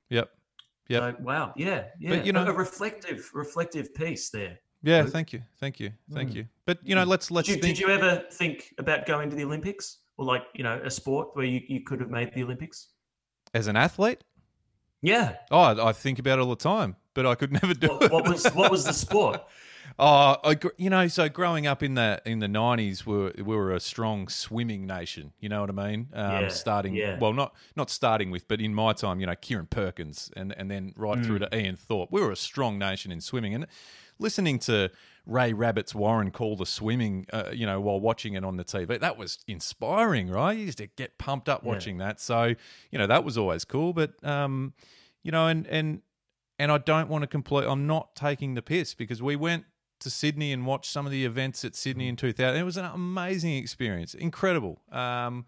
yep, 0.09 0.29
yep. 0.87 1.17
so, 1.17 1.23
wow, 1.23 1.53
yeah, 1.55 1.83
yeah. 1.99 2.09
But, 2.09 2.25
you 2.25 2.33
know- 2.33 2.47
a 2.47 2.51
reflective, 2.51 3.29
reflective 3.35 3.93
piece 3.93 4.31
there. 4.31 4.57
yeah, 4.81 5.03
Luke. 5.03 5.11
thank 5.13 5.33
you, 5.33 5.43
thank 5.59 5.79
you, 5.79 5.91
thank 6.11 6.31
Mm. 6.31 6.35
you. 6.35 6.45
But 6.65 6.79
you 6.83 6.95
know, 6.95 7.03
let's 7.03 7.29
let's 7.29 7.47
Did 7.47 7.57
you, 7.57 7.61
think. 7.61 7.77
did 7.77 7.81
you 7.87 7.93
ever 7.93 8.23
think 8.31 8.73
about 8.79 9.05
going 9.05 9.29
to 9.29 9.35
the 9.35 9.43
Olympics 9.43 9.99
or 10.17 10.25
like 10.25 10.45
you 10.55 10.63
know 10.63 10.81
a 10.83 10.89
sport 10.89 11.29
where 11.33 11.45
you, 11.45 11.61
you 11.67 11.81
could 11.81 11.99
have 11.99 12.09
made 12.09 12.33
the 12.33 12.41
Olympics? 12.41 12.87
as 13.53 13.67
an 13.67 13.75
athlete, 13.75 14.23
Yeah. 15.01 15.35
oh, 15.49 15.59
I 15.59 15.89
I 15.89 15.93
think 15.93 16.19
about 16.19 16.39
it 16.39 16.41
all 16.43 16.49
the 16.49 16.55
time, 16.55 16.95
but 17.13 17.25
I 17.25 17.35
could 17.35 17.51
never 17.61 17.73
do 17.73 17.87
What, 17.87 18.03
it. 18.03 18.11
what 18.11 18.27
was 18.29 18.45
what 18.53 18.71
was 18.71 18.83
the 18.85 18.93
sport? 18.93 19.41
Oh, 19.99 20.37
I, 20.43 20.57
you 20.77 20.89
know, 20.89 21.07
so 21.09 21.27
growing 21.27 21.67
up 21.67 21.83
in 21.83 21.95
the 21.95 22.21
in 22.25 22.39
the 22.39 22.47
nineties, 22.47 23.05
we 23.05 23.17
were, 23.17 23.33
we 23.37 23.43
were 23.55 23.73
a 23.73 23.79
strong 23.79 24.29
swimming 24.29 24.87
nation. 24.87 25.33
You 25.41 25.49
know 25.49 25.59
what 25.61 25.69
I 25.69 25.73
mean? 25.73 26.07
Um, 26.13 26.43
Yeah, 26.43 26.47
starting 26.47 26.95
yeah. 26.95 27.19
well, 27.19 27.33
not 27.33 27.53
not 27.75 27.89
starting 27.89 28.31
with, 28.31 28.47
but 28.47 28.61
in 28.61 28.73
my 28.73 28.93
time, 28.93 29.19
you 29.19 29.25
know, 29.25 29.33
Kieren 29.35 29.69
Perkins, 29.69 30.31
and 30.35 30.53
and 30.57 30.71
then 30.71 30.93
right 30.95 31.23
through 31.23 31.39
Mm. 31.39 31.49
to 31.51 31.57
Ian 31.57 31.75
Thorpe. 31.75 32.09
We 32.09 32.21
were 32.21 32.31
a 32.31 32.37
strong 32.37 32.79
nation 32.79 33.11
in 33.11 33.19
swimming, 33.19 33.53
and 33.53 33.67
listening 34.17 34.59
to 34.59 34.91
Ray 35.25 35.53
Rabbit's 35.53 35.93
Warren 35.93 36.31
the 36.55 36.65
swimming, 36.65 37.27
uh, 37.31 37.51
you 37.53 37.65
know, 37.65 37.79
while 37.79 37.99
watching 37.99 38.33
it 38.33 38.43
on 38.43 38.57
the 38.57 38.63
TV, 38.63 38.99
that 38.99 39.17
was 39.17 39.39
inspiring, 39.47 40.29
right? 40.29 40.57
You 40.57 40.65
used 40.65 40.79
to 40.79 40.87
get 40.87 41.17
pumped 41.17 41.47
up 41.47 41.61
Yeah. 41.63 41.69
watching 41.69 41.97
that. 41.99 42.19
So 42.19 42.55
you 42.91 42.97
know, 42.97 43.07
that 43.07 43.23
was 43.23 43.37
always 43.37 43.63
cool. 43.65 43.93
But 43.93 44.23
um, 44.25 44.73
you 45.23 45.31
know, 45.31 45.47
and 45.47 45.67
and 45.67 46.01
and 46.57 46.71
I 46.71 46.77
don't 46.79 47.09
want 47.09 47.21
to 47.23 47.27
complete. 47.27 47.65
I'm 47.67 47.87
not 47.87 48.15
taking 48.15 48.55
the 48.55 48.61
piss 48.61 48.93
because 48.93 49.21
we 49.21 49.35
went 49.35 49.65
to 49.99 50.09
Sydney 50.09 50.51
and 50.51 50.65
watched 50.65 50.91
some 50.91 51.05
of 51.05 51.11
the 51.11 51.25
events 51.25 51.63
at 51.63 51.75
Sydney 51.75 52.07
in 52.07 52.15
2000. 52.15 52.59
It 52.59 52.63
was 52.63 52.77
an 52.77 52.85
amazing 52.85 53.55
experience, 53.57 54.15
incredible. 54.15 54.81
Um, 54.91 55.45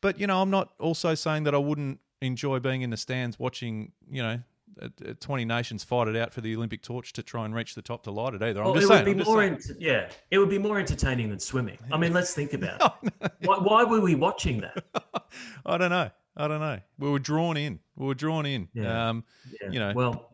but 0.00 0.18
you 0.18 0.26
know, 0.26 0.42
I'm 0.42 0.50
not 0.50 0.72
also 0.80 1.14
saying 1.14 1.44
that 1.44 1.54
I 1.54 1.58
wouldn't 1.58 2.00
enjoy 2.20 2.58
being 2.58 2.82
in 2.82 2.90
the 2.90 2.96
stands 2.96 3.38
watching. 3.38 3.92
You 4.10 4.22
know. 4.22 4.40
Uh, 4.80 4.88
uh, 5.08 5.12
20 5.20 5.44
nations 5.44 5.84
fight 5.84 6.08
it 6.08 6.16
out 6.16 6.32
for 6.32 6.40
the 6.40 6.54
Olympic 6.56 6.82
torch 6.82 7.12
to 7.14 7.22
try 7.22 7.44
and 7.44 7.54
reach 7.54 7.74
the 7.74 7.82
top 7.82 8.02
to 8.04 8.10
light 8.10 8.34
it 8.34 8.42
either. 8.42 8.60
I'm 8.60 8.66
Well, 8.66 8.74
just 8.74 8.86
it 8.86 8.88
saying. 8.88 9.06
would 9.06 9.16
be 9.18 9.24
more, 9.24 9.42
ent- 9.42 9.70
yeah, 9.78 10.08
it 10.30 10.38
would 10.38 10.50
be 10.50 10.58
more 10.58 10.78
entertaining 10.78 11.30
than 11.30 11.38
swimming. 11.40 11.78
I 11.92 11.96
mean, 11.98 12.12
let's 12.12 12.34
think 12.34 12.52
about 12.52 12.98
it. 13.02 13.32
Why, 13.44 13.58
why 13.58 13.84
were 13.84 14.00
we 14.00 14.14
watching 14.14 14.60
that? 14.60 14.84
I 15.66 15.78
don't 15.78 15.90
know. 15.90 16.10
I 16.36 16.48
don't 16.48 16.60
know. 16.60 16.78
We 16.98 17.10
were 17.10 17.18
drawn 17.18 17.56
in. 17.56 17.80
We 17.96 18.06
were 18.06 18.14
drawn 18.14 18.46
in. 18.46 18.68
Yeah. 18.72 19.08
Um, 19.10 19.24
Yeah. 19.62 19.70
You 19.70 19.78
know, 19.80 19.92
well, 19.94 20.26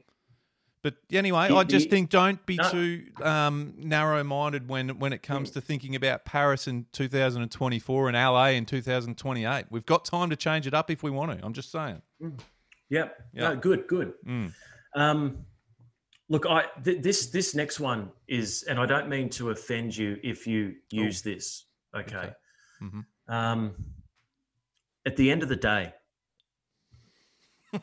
But 0.82 0.94
anyway, 1.10 1.48
I 1.50 1.64
just 1.64 1.90
think 1.90 2.10
don't 2.10 2.44
be 2.46 2.56
No. 2.56 2.70
too 2.70 3.06
um, 3.22 3.74
narrow-minded 3.78 4.68
when 4.68 4.98
when 5.00 5.12
it 5.12 5.22
comes 5.22 5.50
to 5.52 5.60
thinking 5.60 5.96
about 5.96 6.24
Paris 6.24 6.68
in 6.68 6.86
2024 6.92 8.08
and 8.08 8.14
LA 8.16 8.46
in 8.50 8.66
2028. 8.66 9.64
We've 9.70 9.86
got 9.86 10.04
time 10.04 10.30
to 10.30 10.36
change 10.36 10.66
it 10.68 10.74
up 10.74 10.90
if 10.90 11.02
we 11.02 11.10
want 11.10 11.36
to. 11.38 11.44
I'm 11.44 11.54
just 11.54 11.72
saying. 11.72 12.02
Yeah, 12.88 13.08
Yeah. 13.32 13.48
No, 13.50 13.56
good, 13.56 13.86
good. 13.86 14.12
Mm. 14.26 14.52
Um, 14.94 15.44
look, 16.28 16.46
I 16.46 16.64
th- 16.84 17.02
this 17.02 17.26
this 17.30 17.54
next 17.54 17.80
one 17.80 18.10
is, 18.28 18.64
and 18.68 18.78
I 18.78 18.86
don't 18.86 19.08
mean 19.08 19.28
to 19.30 19.50
offend 19.50 19.96
you 19.96 20.18
if 20.22 20.46
you 20.46 20.74
use 20.90 21.22
this. 21.22 21.66
Okay. 21.94 22.16
Okay. 22.16 22.32
Mhm. 22.82 23.04
Um, 23.28 23.74
at 25.06 25.16
the 25.16 25.30
end 25.30 25.42
of 25.42 25.48
the 25.48 25.56
day, 25.56 25.92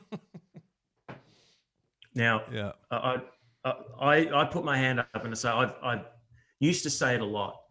now 2.16 2.42
Yeah. 2.52 2.72
I, 2.92 3.22
I 3.66 3.72
I 4.00 4.42
I 4.42 4.46
put 4.46 4.63
my 4.66 4.78
hand 4.78 5.00
up 5.00 5.08
and 5.24 5.30
I 5.32 5.36
say 5.36 5.50
I've 5.50 5.74
I 5.84 6.04
used 6.60 6.84
to 6.84 6.89
say 6.89 7.16
it 7.16 7.22
a 7.22 7.26
lot, 7.26 7.62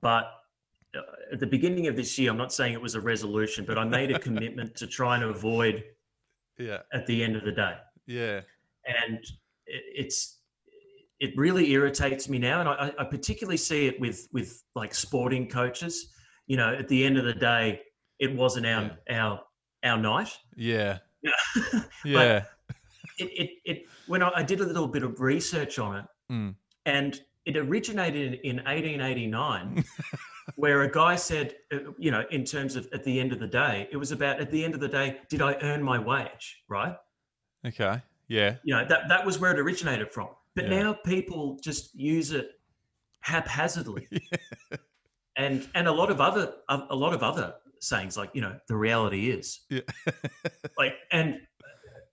but 0.00 0.24
uh, 0.96 1.00
at 1.32 1.40
the 1.40 1.46
beginning 1.46 1.86
of 1.88 1.96
this 1.96 2.18
year, 2.18 2.30
I'm 2.30 2.36
not 2.38 2.52
saying 2.52 2.72
it 2.72 2.80
was 2.80 2.94
a 2.94 3.00
resolution, 3.00 3.64
but 3.64 3.78
I 3.78 3.84
made 3.84 4.10
a 4.10 4.18
commitment 4.28 4.74
to 4.76 4.86
try 4.86 5.14
and 5.16 5.24
avoid 5.24 5.84
Yeah. 6.60 6.78
at 6.92 7.06
the 7.06 7.24
end 7.24 7.36
of 7.36 7.44
the 7.44 7.52
day 7.52 7.74
Yeah. 8.06 8.40
and 8.84 9.18
it, 9.66 9.82
it's 9.96 10.36
it 11.18 11.32
really 11.36 11.70
irritates 11.72 12.28
me 12.28 12.38
now 12.38 12.60
and 12.60 12.68
I, 12.68 12.92
I 12.98 13.04
particularly 13.04 13.56
see 13.56 13.86
it 13.86 13.98
with 14.00 14.28
with 14.32 14.62
like 14.74 14.94
sporting 14.94 15.48
coaches 15.48 16.12
you 16.46 16.56
know 16.56 16.74
at 16.74 16.88
the 16.88 17.04
end 17.04 17.18
of 17.18 17.24
the 17.24 17.34
day 17.34 17.80
it 18.18 18.34
wasn't 18.34 18.66
our 18.66 18.90
our 19.10 19.40
our 19.84 19.98
night 19.98 20.36
Yeah. 20.56 20.98
Yeah. 21.24 21.82
Yeah. 22.04 22.44
it, 23.18 23.24
it, 23.24 23.50
it 23.64 23.82
when 24.06 24.22
I, 24.22 24.30
I 24.36 24.42
did 24.42 24.60
a 24.60 24.64
little 24.66 24.88
bit 24.88 25.02
of 25.02 25.20
research 25.20 25.78
on 25.78 25.96
it 25.96 26.04
Mm. 26.30 26.54
and 26.86 27.20
it 27.44 27.56
originated 27.56 28.34
in, 28.44 28.58
in 28.60 28.64
1889 28.64 29.84
where 30.56 30.82
a 30.82 30.90
guy 30.90 31.16
said 31.16 31.54
uh, 31.72 31.78
you 31.98 32.10
know 32.10 32.24
in 32.30 32.44
terms 32.44 32.76
of 32.76 32.88
at 32.92 33.02
the 33.04 33.18
end 33.20 33.32
of 33.32 33.38
the 33.38 33.46
day 33.46 33.88
it 33.92 33.96
was 33.96 34.12
about 34.12 34.40
at 34.40 34.50
the 34.50 34.64
end 34.64 34.74
of 34.74 34.80
the 34.80 34.88
day 34.88 35.18
did 35.28 35.42
i 35.42 35.54
earn 35.62 35.82
my 35.82 35.98
wage 35.98 36.62
right 36.68 36.96
Okay. 37.66 38.00
Yeah. 38.28 38.56
you 38.64 38.74
know 38.74 38.84
that 38.88 39.08
that 39.08 39.24
was 39.26 39.38
where 39.38 39.52
it 39.52 39.58
originated 39.58 40.10
from 40.12 40.28
but 40.54 40.64
Yeah. 40.68 40.82
now 40.82 40.92
people 41.04 41.58
just 41.62 41.94
use 41.94 42.30
it 42.32 42.52
haphazardly 43.20 44.06
and 45.36 45.68
and 45.74 45.86
a 45.88 45.92
lot 45.92 46.10
of 46.10 46.20
other 46.20 46.54
a, 46.68 46.94
lot 46.94 47.12
of 47.12 47.22
other 47.22 47.54
sayings 47.80 48.16
like 48.16 48.30
you 48.34 48.40
know 48.40 48.56
the 48.68 48.76
reality 48.76 49.30
is 49.30 49.60
Yeah. 49.68 49.80
like 50.78 50.94
and 51.12 51.38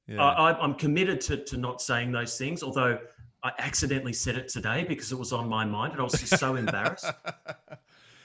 Yeah. 0.08 0.22
I, 0.24 0.52
I- 0.52 0.60
i'm 0.64 0.74
committed 0.76 1.20
to 1.22 1.38
to 1.46 1.58
not 1.58 1.82
saying 1.82 2.12
those 2.12 2.38
things 2.38 2.62
although 2.64 2.98
i 3.44 3.52
accidentally 3.60 4.14
said 4.14 4.36
it 4.36 4.48
today 4.50 4.86
because 4.88 5.12
it 5.12 5.18
was 5.20 5.32
on 5.34 5.48
my 5.48 5.64
mind 5.66 5.92
and 5.94 6.02
i 6.02 6.04
was 6.04 6.14
just 6.20 6.38
so 6.40 6.56
embarrassed 6.64 7.10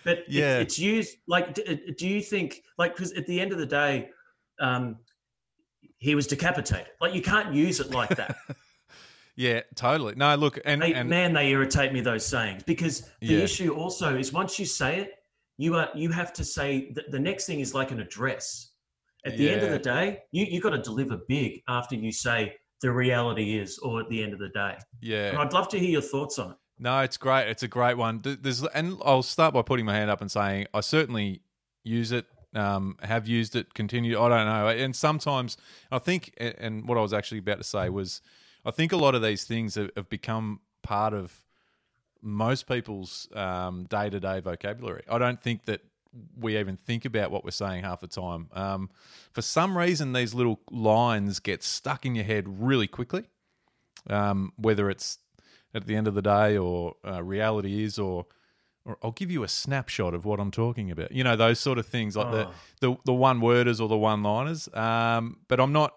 but 0.04 0.18
it- 0.18 0.24
Yeah. 0.28 0.58
it's 0.58 0.78
used 0.78 1.16
like 1.26 1.54
d- 1.54 1.64
uh, 1.68 1.92
do 1.98 2.08
you 2.08 2.20
think 2.20 2.62
like 2.78 2.94
because 2.94 3.12
at 3.12 3.26
the 3.26 3.40
end 3.40 3.52
of 3.52 3.58
the 3.58 3.66
day 3.66 4.10
um 4.60 4.96
he 5.98 6.14
was 6.14 6.26
decapitated 6.26 6.88
like 7.00 7.14
you 7.14 7.22
can't 7.22 7.54
use 7.54 7.80
it 7.80 7.90
like 7.90 8.10
that 8.16 8.36
yeah. 9.36 9.60
Totally. 9.74 10.14
No. 10.14 10.34
Look. 10.34 10.58
And 10.66 10.82
They, 10.82 10.92
and 10.92 11.08
man, 11.08 11.32
they 11.32 11.50
irritate 11.50 11.92
me 11.92 12.00
those 12.02 12.24
sayings 12.26 12.62
because 12.64 13.02
the 13.20 13.28
Yeah. 13.34 13.38
issue 13.44 13.72
also 13.74 14.16
is 14.18 14.30
once 14.32 14.58
you 14.58 14.66
say 14.66 15.00
it, 15.00 15.10
you 15.56 15.74
are 15.76 15.88
you 15.94 16.10
have 16.10 16.32
to 16.34 16.44
say 16.44 16.90
that 16.92 17.10
the 17.10 17.18
next 17.18 17.46
thing 17.46 17.60
is 17.60 17.72
like 17.74 17.90
an 17.92 18.00
address. 18.00 18.72
At 19.24 19.36
the 19.38 19.48
end 19.48 19.62
of 19.62 19.70
the 19.70 19.78
day, 19.78 20.18
you 20.32 20.44
you 20.46 20.60
got 20.60 20.70
to 20.70 20.82
deliver 20.82 21.16
big 21.28 21.62
after 21.68 21.94
you 21.94 22.10
say 22.12 22.54
the 22.82 22.90
reality 22.90 23.58
is, 23.58 23.78
or 23.78 24.00
at 24.00 24.08
the 24.10 24.20
end 24.22 24.32
of 24.32 24.40
the 24.40 24.48
day. 24.48 24.76
Yeah. 25.00 25.28
And 25.30 25.38
I'd 25.38 25.52
love 25.52 25.68
to 25.68 25.78
hear 25.78 25.90
your 25.90 26.02
thoughts 26.02 26.38
on 26.38 26.50
it. 26.50 26.56
No, 26.78 27.00
it's 27.00 27.16
great. 27.16 27.48
It's 27.48 27.62
a 27.62 27.68
great 27.68 27.96
one. 27.96 28.20
There's, 28.22 28.64
and 28.64 28.98
I'll 29.04 29.22
start 29.22 29.54
by 29.54 29.62
putting 29.62 29.86
my 29.86 29.94
hand 29.94 30.10
up 30.10 30.20
and 30.20 30.30
saying 30.30 30.66
I 30.74 30.80
certainly 30.80 31.42
use 31.84 32.12
it. 32.12 32.26
Um, 32.54 32.96
have 33.02 33.26
used 33.26 33.56
it. 33.56 33.72
Continue. 33.72 34.20
I 34.20 34.28
don't 34.28 34.46
know. 34.46 34.68
And 34.68 34.94
sometimes 34.94 35.56
I 35.90 35.98
think, 35.98 36.34
and 36.38 36.86
what 36.86 36.98
I 36.98 37.00
was 37.00 37.12
actually 37.12 37.38
about 37.38 37.58
to 37.58 37.64
say 37.64 37.88
was, 37.88 38.20
I 38.64 38.70
think 38.70 38.92
a 38.92 38.96
lot 38.96 39.14
of 39.14 39.22
these 39.22 39.44
things 39.44 39.76
have, 39.76 39.90
have 39.96 40.08
become 40.08 40.60
part 40.82 41.14
of 41.14 41.44
most 42.20 42.68
people's 42.68 43.26
day 43.32 44.10
to 44.10 44.20
day 44.20 44.40
vocabulary. 44.40 45.02
I 45.10 45.18
don't 45.18 45.40
think 45.40 45.64
that 45.64 45.80
we 46.38 46.58
even 46.58 46.76
think 46.76 47.04
about 47.04 47.30
what 47.30 47.42
we're 47.42 47.52
saying 47.52 47.84
half 47.84 48.00
the 48.00 48.06
time. 48.06 48.48
Um, 48.52 48.90
for 49.32 49.40
some 49.40 49.78
reason, 49.78 50.12
these 50.12 50.34
little 50.34 50.60
lines 50.70 51.40
get 51.40 51.62
stuck 51.62 52.04
in 52.04 52.14
your 52.14 52.24
head 52.24 52.62
really 52.62 52.86
quickly. 52.86 53.24
Um, 54.10 54.52
whether 54.56 54.90
it's 54.90 55.18
at 55.74 55.86
the 55.86 55.96
end 55.96 56.06
of 56.08 56.14
the 56.14 56.22
day 56.22 56.56
or 56.56 56.96
uh, 57.06 57.22
reality 57.22 57.82
is 57.84 57.98
or 57.98 58.26
or 58.84 58.98
I'll 59.00 59.12
give 59.12 59.30
you 59.30 59.44
a 59.44 59.48
snapshot 59.48 60.12
of 60.12 60.24
what 60.24 60.40
I'm 60.40 60.50
talking 60.50 60.90
about. 60.90 61.12
You 61.12 61.22
know, 61.22 61.36
those 61.36 61.60
sort 61.60 61.78
of 61.78 61.86
things 61.86 62.16
like 62.16 62.26
Oh. 62.26 62.52
the, 62.80 62.88
the 62.88 62.96
the 63.06 63.14
one 63.14 63.40
worders 63.40 63.80
or 63.80 63.88
the 63.88 63.96
one 63.96 64.22
liners. 64.24 64.68
Um, 64.74 65.38
but 65.48 65.60
I'm 65.60 65.72
not 65.72 65.94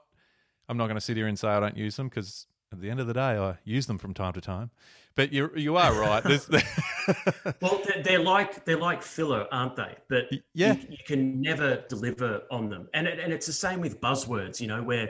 I'm 0.70 0.78
not 0.78 0.86
going 0.86 0.96
to 0.96 1.02
sit 1.02 1.18
here 1.18 1.28
and 1.28 1.38
say 1.38 1.48
I 1.48 1.60
don't 1.60 1.78
use 1.78 1.96
them 1.96 2.10
because 2.10 2.46
at 2.72 2.82
the 2.82 2.90
end 2.90 3.00
of 3.00 3.08
the 3.08 3.14
day 3.14 3.38
I 3.38 3.58
use 3.64 3.88
them 3.88 3.98
from 3.98 4.14
time 4.14 4.34
to 4.34 4.42
time. 4.42 4.70
But 5.16 5.32
you 5.34 5.50
you 5.56 5.78
are 5.78 5.94
right. 6.00 6.24
There's, 6.24 6.48
Well, 7.62 7.82
they're, 7.86 8.04
they're 8.04 8.20
like 8.24 8.66
they're 8.66 8.78
like 8.80 9.02
filler, 9.02 9.48
aren't 9.52 9.76
they? 9.76 9.96
But 10.10 10.26
yeah. 10.54 10.74
you, 10.74 10.88
you 10.90 10.98
can 11.06 11.42
never 11.42 11.84
deliver 11.88 12.42
on 12.52 12.70
them, 12.70 12.90
and 12.94 13.08
it, 13.08 13.20
and 13.20 13.32
it's 13.32 13.46
the 13.48 13.54
same 13.54 13.80
with 13.80 14.02
buzzwords. 14.02 14.60
You 14.60 14.68
know, 14.68 14.84
where 14.84 15.10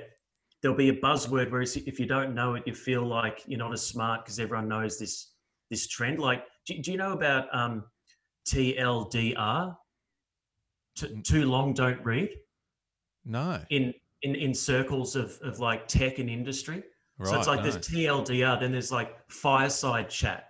there'll 0.65 0.75
be 0.75 0.89
a 0.89 0.99
buzzword 0.99 1.51
where 1.51 1.61
if 1.61 1.99
you 1.99 2.07
don't 2.07 2.33
know 2.33 2.55
it, 2.55 2.63
you 2.65 2.73
feel 2.73 3.05
like 3.05 3.43
you're 3.45 3.59
not 3.59 3.71
as 3.71 3.85
smart 3.85 4.25
because 4.25 4.39
everyone 4.39 4.67
knows 4.67 4.97
this 4.97 5.33
this 5.69 5.85
trend. 5.85 6.17
Like, 6.17 6.43
do, 6.65 6.75
do 6.81 6.91
you 6.91 6.97
know 6.97 7.11
about 7.11 7.53
um, 7.55 7.83
TLDR? 8.47 9.77
T- 10.97 11.21
too 11.21 11.45
long, 11.45 11.73
don't 11.73 12.03
read. 12.03 12.29
no, 13.25 13.61
In 13.69 13.93
in 14.23 14.33
in 14.33 14.55
circles 14.55 15.15
of 15.15 15.37
of 15.43 15.59
like 15.59 15.87
tech 15.87 16.17
and 16.17 16.31
industry. 16.31 16.81
right. 17.19 17.29
so 17.29 17.37
it's 17.37 17.47
like 17.47 17.63
no. 17.63 17.69
there's 17.69 17.87
TLDR, 17.87 18.59
then 18.59 18.71
there's 18.71 18.91
like 18.91 19.19
fireside 19.29 20.09
chat, 20.09 20.49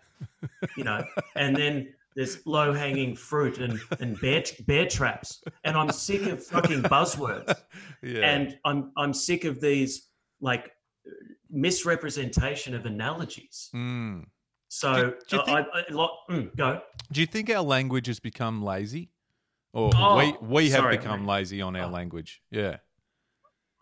you 0.77 0.85
know, 0.85 1.03
and 1.35 1.53
then 1.53 1.93
there's 2.15 2.45
low 2.45 2.71
hanging 2.73 3.15
fruit 3.15 3.57
and 3.59 3.79
and 3.99 4.19
bear 4.21 4.43
bear 4.65 4.87
traps, 4.87 5.43
and 5.63 5.75
I'm 5.75 5.91
sick 5.91 6.23
of 6.27 6.43
fucking 6.45 6.81
buzzwords, 6.95 7.53
yeah. 8.01 8.21
and 8.31 8.57
I'm 8.65 8.91
I'm 8.97 9.13
sick 9.13 9.43
of 9.45 9.59
these 9.61 10.09
like 10.41 10.71
misrepresentation 11.49 12.73
of 12.75 12.85
analogies. 12.85 13.69
Mm. 13.75 14.25
So 14.67 14.93
Do- 14.93 15.15
do 15.29 15.35
you 15.37 15.41
I, 15.43 15.59
I, 15.61 15.83
a 15.89 15.93
lot, 15.93 16.11
mm, 16.29 16.55
go. 16.55 16.81
Do 17.11 17.21
you 17.21 17.27
think 17.27 17.49
our 17.49 17.61
language 17.63 18.07
has 18.07 18.19
become 18.19 18.63
lazy, 18.63 19.11
or 19.73 19.91
Oh, 19.95 20.17
we 20.17 20.35
we 20.41 20.69
have 20.71 20.79
sorry, 20.81 20.97
become 20.97 21.25
mate. 21.25 21.31
lazy 21.33 21.61
on 21.61 21.75
our 21.75 21.85
Oh. 21.87 21.89
language? 21.89 22.41
Yeah. 22.51 22.77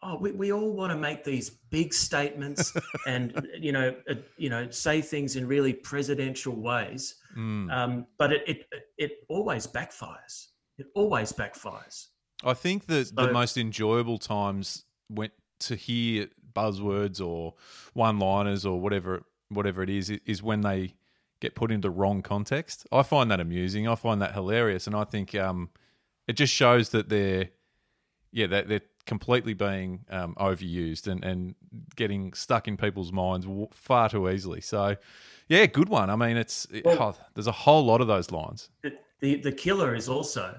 Oh, 0.05 0.17
we, 0.17 0.31
we 0.31 0.51
all 0.51 0.73
want 0.73 0.91
to 0.91 0.97
make 0.97 1.23
these 1.23 1.49
big 1.49 1.93
statements 1.93 2.73
and 3.07 3.47
you 3.57 3.71
know 3.71 3.95
uh, 4.09 4.15
you 4.37 4.49
know 4.49 4.69
say 4.69 5.01
things 5.01 5.35
in 5.35 5.47
really 5.47 5.73
presidential 5.73 6.55
ways. 6.55 7.15
Mm. 7.37 7.71
um, 7.71 8.05
but 8.17 8.31
it, 8.31 8.43
it 8.47 8.65
it 8.97 9.11
always 9.29 9.65
backfires. 9.65 10.47
It 10.77 10.87
always 10.95 11.31
backfires. 11.31 12.07
I 12.43 12.53
think 12.53 12.87
that 12.87 13.15
the 13.15 13.31
most 13.31 13.57
enjoyable 13.57 14.17
times 14.17 14.83
went 15.09 15.31
to 15.61 15.75
hear 15.75 16.27
buzzwords 16.53 17.25
or 17.25 17.53
one-liners 17.93 18.65
or 18.65 18.79
whatever 18.79 19.23
whatever 19.49 19.81
it 19.83 19.89
is 19.89 20.09
is 20.09 20.43
when 20.43 20.61
they 20.61 20.95
get 21.39 21.55
put 21.55 21.71
into 21.71 21.89
wrong 21.89 22.21
context. 22.21 22.87
I 22.91 23.03
find 23.03 23.29
that 23.31 23.39
amusing. 23.39 23.87
I 23.87 23.95
find 23.95 24.21
that 24.21 24.33
hilarious, 24.33 24.87
and 24.87 24.95
I 24.95 25.03
think 25.03 25.35
um, 25.35 25.69
it 26.27 26.33
just 26.33 26.53
shows 26.53 26.89
that 26.89 27.09
they're 27.09 27.49
yeah 28.31 28.47
they're, 28.47 28.63
they're 28.63 28.81
completely 29.05 29.53
being 29.53 30.05
um, 30.09 30.35
overused 30.35 31.07
and 31.07 31.23
and 31.23 31.55
getting 31.95 32.33
stuck 32.33 32.67
in 32.67 32.77
people's 32.77 33.11
minds 33.11 33.45
far 33.71 34.09
too 34.09 34.29
easily. 34.29 34.61
So 34.61 34.95
yeah, 35.47 35.65
good 35.65 35.89
one. 35.89 36.09
I 36.09 36.15
mean, 36.15 36.37
it's 36.37 36.65
it- 36.71 36.85
Well- 36.85 37.15
oh, 37.19 37.25
there's 37.33 37.47
a 37.47 37.51
whole 37.51 37.83
lot 37.85 38.01
of 38.01 38.07
those 38.07 38.31
lines. 38.31 38.69
The, 38.81 38.93
the 39.19 39.35
the 39.41 39.51
killer 39.51 39.93
is 39.95 40.07
also 40.09 40.55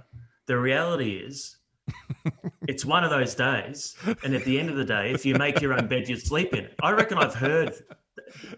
the 0.47 0.59
reality 0.59 1.17
is 1.17 1.57
it's 2.69 2.85
one 2.85 3.05
of 3.05 3.11
those 3.11 3.35
days, 3.35 3.95
and 4.25 4.35
at 4.35 4.45
the 4.45 4.59
end 4.59 4.71
of 4.71 4.77
the 4.77 4.85
day, 4.85 5.11
if 5.13 5.27
you 5.27 5.35
make 5.35 5.61
your 5.61 5.75
own 5.75 5.87
bed, 5.87 6.09
you 6.09 6.17
sleep 6.17 6.55
in 6.55 6.65
it. 6.65 6.75
I 6.83 6.93
reckon 6.93 7.19
I've 7.19 7.35
heard 7.35 7.75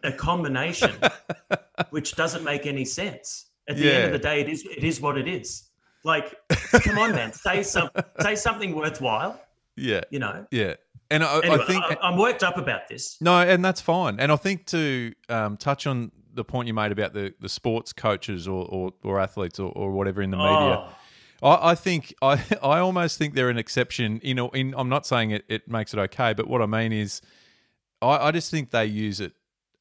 a 0.04 0.12
combination 0.12 0.92
which 1.90 2.14
doesn't 2.14 2.44
make 2.44 2.66
any 2.66 2.84
sense. 2.84 3.46
At 3.68 3.76
the 3.76 3.92
end 3.92 4.04
of 4.06 4.12
the 4.12 4.18
day, 4.20 4.40
it 4.40 4.48
is 4.48 4.64
it 4.64 4.84
is 4.84 5.00
what 5.00 5.18
it 5.18 5.26
is. 5.26 5.70
Like, 6.04 6.36
come 6.70 6.98
on, 6.98 7.12
man, 7.12 7.32
say 7.32 7.64
some 7.64 7.90
say 8.20 8.36
something 8.36 8.74
worthwhile. 8.76 9.40
Yeah, 9.76 10.00
You 10.10 10.18
know. 10.18 10.46
yeah. 10.50 10.74
And 11.10 11.22
I, 11.22 11.38
Anyway, 11.38 11.62
I 11.62 11.66
think 11.66 11.84
I, 11.84 11.96
I'm 12.02 12.16
worked 12.18 12.42
up 12.42 12.56
about 12.56 12.88
this. 12.88 13.16
No, 13.20 13.38
and 13.40 13.64
that's 13.64 13.80
fine. 13.80 14.18
And 14.18 14.32
I 14.32 14.36
think 14.36 14.66
to 14.66 15.12
um, 15.28 15.56
touch 15.56 15.86
on 15.86 16.10
the 16.34 16.44
point 16.44 16.66
you 16.66 16.74
made 16.74 16.92
about 16.92 17.12
the, 17.12 17.32
the 17.40 17.48
sports 17.48 17.92
coaches 17.92 18.48
or, 18.48 18.66
or, 18.66 18.92
or 19.04 19.20
athletes 19.20 19.60
or, 19.60 19.70
or 19.70 19.92
whatever 19.92 20.20
in 20.20 20.30
the 20.30 20.36
media, 20.36 20.88
Oh, 21.42 21.48
I, 21.48 21.72
I 21.72 21.74
think 21.74 22.14
I 22.22 22.42
I 22.62 22.78
almost 22.78 23.18
think 23.18 23.34
they're 23.34 23.50
an 23.50 23.58
exception. 23.58 24.20
You 24.22 24.34
know, 24.34 24.48
in 24.50 24.74
I'm 24.76 24.88
not 24.88 25.06
saying 25.06 25.30
it, 25.30 25.44
it 25.48 25.68
makes 25.68 25.92
it 25.94 25.98
okay, 25.98 26.32
but 26.32 26.48
what 26.48 26.62
I 26.62 26.66
mean 26.66 26.92
is, 26.92 27.20
I, 28.02 28.28
I 28.28 28.30
just 28.30 28.50
think 28.50 28.70
they 28.70 28.86
use 28.86 29.20
it 29.20 29.32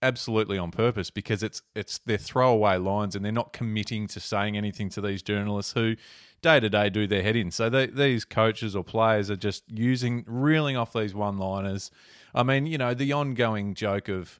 absolutely 0.01 0.57
on 0.57 0.71
purpose 0.71 1.09
because 1.09 1.41
it's 1.41 1.61
it's 1.75 1.97
their 1.99 2.17
throwaway 2.17 2.77
lines 2.77 3.15
and 3.15 3.23
they're 3.23 3.31
not 3.31 3.53
committing 3.53 4.07
to 4.07 4.19
saying 4.19 4.57
anything 4.57 4.89
to 4.89 5.01
these 5.01 5.23
journalists 5.23 5.73
who 5.73 5.95
day 6.45 6.59
to 6.59 6.69
day 6.69 6.89
do 6.91 7.07
their 7.07 7.23
head 7.23 7.35
in. 7.35 7.49
So 7.49 7.69
they, 7.69 7.87
these 7.87 8.23
coaches 8.23 8.75
or 8.75 8.83
players 8.83 9.31
are 9.31 9.35
just 9.35 9.63
using 9.67 10.23
reeling 10.27 10.77
off 10.77 10.93
these 10.93 11.15
one 11.15 11.37
liners. 11.37 11.89
I 12.35 12.43
mean, 12.43 12.67
you 12.67 12.77
know, 12.77 12.93
the 12.93 13.11
ongoing 13.13 13.73
joke 13.73 14.07
of 14.07 14.39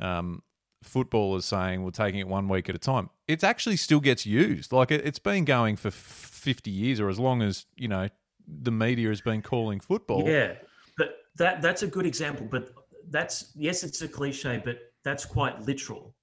um, 0.00 0.42
footballers 0.82 1.44
saying 1.44 1.84
we're 1.84 1.90
taking 1.90 2.20
it 2.20 2.26
one 2.26 2.48
week 2.48 2.70
at 2.70 2.74
a 2.74 2.78
time. 2.78 3.10
It 3.28 3.44
actually 3.44 3.76
still 3.76 4.00
gets 4.00 4.24
used. 4.24 4.72
Like 4.72 4.90
it, 4.90 5.04
it's 5.04 5.18
been 5.18 5.44
going 5.44 5.76
for 5.76 5.90
fifty 5.90 6.70
years 6.70 6.98
or 7.00 7.10
as 7.10 7.18
long 7.18 7.42
as 7.42 7.66
you 7.76 7.88
know 7.88 8.08
the 8.48 8.72
media 8.72 9.08
has 9.08 9.20
been 9.20 9.42
calling 9.42 9.78
football. 9.78 10.26
Yeah, 10.26 10.54
but 10.96 11.16
that 11.36 11.60
that's 11.60 11.82
a 11.82 11.86
good 11.86 12.06
example. 12.06 12.48
But 12.50 12.72
that's 13.10 13.52
yes, 13.54 13.84
it's 13.84 14.00
a 14.00 14.08
cliche, 14.08 14.62
but 14.64 14.78
that's 15.04 15.26
quite 15.26 15.60
literal. 15.62 16.14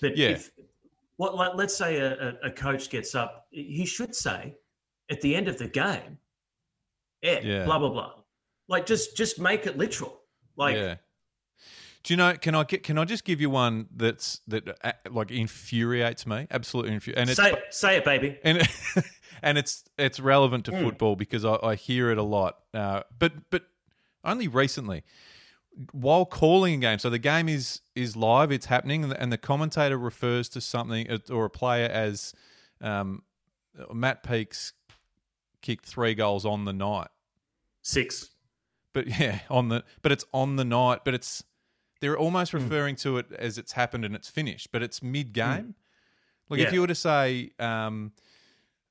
But 0.00 0.16
Yeah. 0.16 0.28
if 0.28 0.52
what 1.16 1.34
like, 1.34 1.52
let's 1.54 1.74
say 1.74 1.98
a, 1.98 2.36
a 2.44 2.50
coach 2.50 2.88
gets 2.90 3.14
up, 3.14 3.46
he 3.50 3.84
should 3.86 4.14
say 4.14 4.54
at 5.10 5.20
the 5.20 5.34
end 5.36 5.48
of 5.48 5.58
the 5.58 5.68
game, 5.68 6.18
yeah, 7.22 7.40
Yeah. 7.42 7.64
blah 7.64 7.78
blah 7.78 7.90
blah. 7.90 8.12
Like 8.68 8.86
just 8.86 9.16
just 9.16 9.38
make 9.40 9.66
it 9.66 9.76
literal. 9.78 10.20
Like 10.56 10.76
yeah. 10.76 10.96
Do 12.02 12.12
you 12.12 12.16
know? 12.18 12.34
Can 12.34 12.54
I 12.54 12.62
get? 12.64 12.84
Can 12.84 12.98
I 12.98 13.04
just 13.04 13.24
give 13.24 13.40
you 13.40 13.50
one 13.50 13.88
that's 13.94 14.40
that 14.46 14.68
uh, 14.84 14.92
like 15.10 15.30
infuriates 15.32 16.24
me? 16.26 16.46
Absolutely 16.50 16.92
infuriates. 16.94 17.20
And 17.20 17.30
it's 17.30 17.40
say 17.40 17.62
say 17.70 17.96
it, 17.96 18.04
baby. 18.04 18.38
and 18.44 18.62
and 19.42 19.58
it's 19.58 19.82
it's 19.98 20.20
relevant 20.20 20.64
to 20.66 20.70
Mm. 20.72 20.82
football 20.84 21.16
because 21.16 21.44
I, 21.44 21.56
I 21.62 21.74
hear 21.74 22.10
it 22.12 22.18
a 22.18 22.22
lot. 22.22 22.58
Uh, 22.72 23.02
but 23.18 23.32
but 23.50 23.64
only 24.22 24.46
recently, 24.46 25.02
while 25.90 26.24
calling 26.26 26.74
a 26.74 26.76
game, 26.78 26.98
so 27.00 27.10
the 27.10 27.18
game 27.18 27.48
is 27.48 27.80
is 27.96 28.14
live, 28.16 28.52
it's 28.52 28.66
happening, 28.66 29.02
and 29.02 29.10
the, 29.12 29.20
and 29.20 29.32
the 29.32 29.38
commentator 29.38 29.98
refers 29.98 30.48
to 30.50 30.60
something 30.60 31.10
uh, 31.10 31.18
or 31.28 31.44
a 31.46 31.50
player 31.50 31.88
as 31.88 32.34
um, 32.80 33.22
Matt 33.92 34.22
Peaks 34.22 34.72
kicked 35.66 35.84
three 35.86 36.14
goals 36.14 36.44
on 36.46 36.64
the 36.64 36.72
night. 36.72 37.08
Six. 37.82 38.30
But 38.92 39.06
yeah, 39.20 39.40
on 39.50 39.68
the 39.68 39.84
but 40.02 40.12
it's 40.12 40.24
on 40.32 40.56
the 40.56 40.64
night, 40.64 41.00
but 41.04 41.14
it's 41.14 41.42
they're 42.00 42.16
almost 42.18 42.52
Hmm. 42.52 42.58
referring 42.58 42.96
to 42.96 43.18
it 43.18 43.26
as 43.38 43.58
it's 43.58 43.72
happened 43.72 44.04
and 44.04 44.14
it's 44.14 44.28
finished, 44.28 44.70
but 44.72 44.82
it's 44.82 45.02
mid 45.02 45.32
game. 45.32 45.74
Like 46.48 46.60
if 46.60 46.72
you 46.72 46.80
were 46.80 46.86
to 46.86 46.94
say, 46.94 47.50
um, 47.58 48.12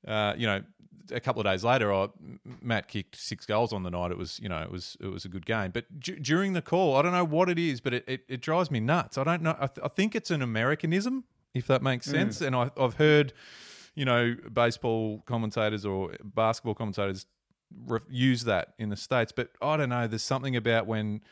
uh, 0.06 0.34
you 0.36 0.46
know, 0.46 0.62
a 1.10 1.20
couple 1.20 1.40
of 1.40 1.46
days 1.46 1.64
later, 1.64 1.90
oh, 1.92 2.12
Matt 2.60 2.86
kicked 2.88 3.16
six 3.16 3.46
goals 3.46 3.72
on 3.72 3.82
the 3.82 3.90
night. 3.90 4.10
It 4.10 4.18
was, 4.18 4.38
you 4.40 4.48
know, 4.48 4.60
it 4.60 4.70
was 4.70 4.96
it 5.00 5.06
was 5.06 5.24
a 5.24 5.28
good 5.28 5.46
game. 5.46 5.70
But 5.70 5.84
d- 6.00 6.16
during 6.20 6.52
the 6.52 6.60
call, 6.62 6.96
I 6.96 7.02
don't 7.02 7.12
know 7.12 7.24
what 7.24 7.48
it 7.48 7.58
is, 7.58 7.80
but 7.80 7.94
it, 7.94 8.04
it, 8.06 8.20
it 8.28 8.40
drives 8.42 8.70
me 8.70 8.80
nuts. 8.80 9.16
I 9.16 9.24
don't 9.24 9.40
know. 9.42 9.56
I, 9.58 9.68
th- 9.68 9.82
I 9.84 9.88
think 9.88 10.14
it's 10.14 10.30
an 10.30 10.42
Americanism, 10.42 11.24
if 11.54 11.66
that 11.68 11.82
makes 11.82 12.04
sense. 12.06 12.40
And 12.42 12.54
I, 12.54 12.70
I've 12.76 12.94
heard, 12.94 13.32
you 13.96 14.04
know, 14.04 14.36
baseball 14.52 15.22
commentators 15.26 15.84
or 15.84 16.12
basketball 16.22 16.74
commentators 16.74 17.26
re- 17.86 17.98
use 18.08 18.44
that 18.44 18.74
in 18.78 18.90
the 18.90 18.96
states. 18.96 19.32
But 19.34 19.50
I 19.60 19.76
don't 19.76 19.88
know. 19.88 20.06
There's 20.06 20.22
something 20.22 20.54
about 20.54 20.86
when 20.86 21.22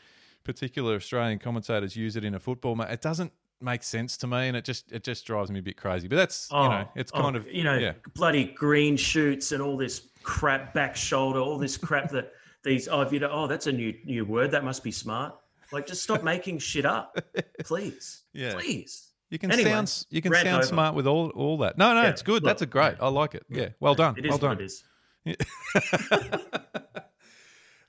particular 0.43 0.95
Australian 0.95 1.39
commentators 1.39 1.95
use 1.95 2.15
it 2.17 2.25
in 2.25 2.35
a 2.35 2.39
football 2.39 2.75
match. 2.75 2.91
It 2.91 3.01
doesn't 3.01 3.31
make 3.61 3.83
sense 3.83 4.17
to 4.17 4.27
me, 4.27 4.47
and 4.47 4.57
it 4.57 4.65
just 4.65 4.91
it 4.91 5.03
just 5.03 5.25
drives 5.25 5.51
me 5.51 5.59
a 5.59 5.63
bit 5.63 5.77
crazy. 5.77 6.07
But 6.07 6.17
that's 6.17 6.49
Oh, 6.51 6.63
you 6.63 6.69
know, 6.69 6.89
it's 6.95 7.11
oh, 7.13 7.19
oh, 7.19 7.21
kind 7.21 7.35
of 7.35 7.47
you 7.51 7.63
know 7.63 7.77
yeah. 7.77 7.93
bloody 8.15 8.45
green 8.45 8.97
shoots 8.97 9.51
and 9.51 9.61
all 9.61 9.77
this 9.77 10.09
crap 10.23 10.73
back 10.73 10.95
shoulder, 10.95 11.39
all 11.39 11.57
this 11.57 11.77
crap 11.77 12.09
that 12.11 12.33
these 12.63 12.87
oh 12.87 13.09
you 13.09 13.19
know 13.19 13.29
oh 13.31 13.47
that's 13.47 13.67
a 13.67 13.71
new 13.71 13.93
new 14.03 14.25
word 14.25 14.51
that 14.51 14.63
must 14.63 14.83
be 14.83 14.91
smart. 14.91 15.35
Like 15.71 15.87
just 15.87 16.03
stop 16.03 16.23
making 16.23 16.59
shit 16.59 16.85
up, 16.85 17.17
please. 17.63 18.23
Yeah. 18.33 18.53
please. 18.53 19.11
You 19.35 19.39
can 19.39 19.51
Anyway, 19.51 19.69
sound 19.69 20.05
you 20.09 20.21
can 20.21 20.33
sound 20.33 20.47
over. 20.47 20.63
smart 20.63 20.95
with 20.95 21.05
all 21.05 21.29
all 21.31 21.57
that. 21.57 21.77
No, 21.77 21.93
no, 21.93 22.03
Yeah, 22.03 22.09
it's 22.09 22.21
good. 22.21 22.35
look, 22.35 22.45
That's 22.45 22.61
a 22.61 22.65
great. 22.65 22.95
I 23.01 23.09
like 23.09 23.35
it. 23.35 23.45
Yeah, 23.49 23.69
well 23.81 23.93
done. 23.93 24.15
It 24.17 24.23
is 24.25 24.29
well 24.29 24.39
what 24.39 24.57
done. 24.57 24.61
it 24.61 24.63
is. 24.63 24.83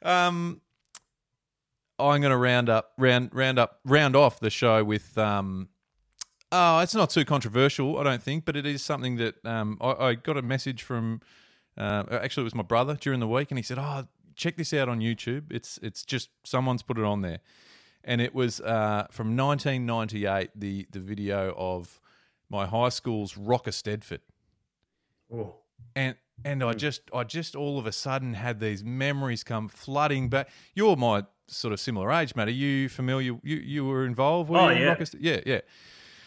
um, 0.03 0.61
I'm 2.01 2.21
going 2.21 2.33
to 2.33 2.37
round 2.37 2.69
up, 2.69 2.93
round, 2.99 3.31
round 3.33 3.61
up, 3.61 3.79
round 3.85 4.17
off 4.17 4.41
the 4.41 4.51
show 4.51 4.83
with. 4.83 5.17
Um, 5.17 5.69
oh, 6.51 6.81
it's 6.81 6.97
not 6.97 7.11
too 7.11 7.25
controversial, 7.25 7.97
I 7.97 8.03
don't 8.03 8.23
think, 8.23 8.45
but 8.45 8.57
it 8.57 8.67
is 8.67 8.83
something 8.83 9.17
that 9.19 9.37
um, 9.47 9.79
I, 9.81 9.91
I 9.93 10.15
got 10.15 10.37
a 10.37 10.43
message 10.43 10.83
from. 10.83 11.21
Uh, 11.79 12.03
actually, 12.11 12.43
it 12.43 12.45
was 12.45 12.55
my 12.57 12.63
brother 12.65 12.97
during 13.01 13.21
the 13.21 13.29
week, 13.29 13.53
and 13.53 13.59
he 13.59 13.63
said, 13.63 13.79
"Oh, 13.79 14.09
check 14.35 14.57
this 14.57 14.75
out 14.75 14.89
on 14.89 14.99
YouTube. 15.01 15.45
It's 15.53 15.79
it's 15.83 16.05
just 16.05 16.31
someone's 16.45 16.83
put 16.83 16.99
it 16.99 17.05
on 17.05 17.21
there." 17.23 17.39
And 18.07 18.21
it 18.21 18.35
was 18.35 18.61
uh, 18.61 19.09
from 19.11 19.37
1998. 19.37 20.51
The 20.55 20.87
the 20.91 21.01
video 21.01 21.53
of 21.59 22.01
my 22.49 22.65
high 22.67 22.89
school's 22.91 23.37
Rock 23.37 23.67
Eisteddfod, 23.67 24.21
Oh, 25.35 25.57
and 25.97 26.15
and 26.45 26.63
I 26.63 26.73
just 26.75 27.03
I 27.13 27.25
just 27.25 27.57
all 27.57 27.79
of 27.79 27.87
a 27.87 27.93
sudden 27.93 28.35
had 28.35 28.61
these 28.61 28.85
memories 28.85 29.43
come 29.43 29.69
flooding 29.69 30.29
back. 30.29 30.49
You're 30.75 30.97
my 30.97 31.25
sort 31.49 31.73
of 31.73 31.81
similar 31.81 32.13
age, 32.13 32.37
Matt. 32.37 32.49
Are 32.49 32.53
you 32.53 32.89
familiar? 32.89 33.37
You 33.43 33.57
you 33.57 33.85
were 33.85 34.07
involved? 34.07 34.51
Were 34.51 34.59
Oh, 34.59 34.69
yeah. 34.69 34.85
Rocker 34.91 35.05
yeah, 35.19 35.41
yeah. 35.45 35.61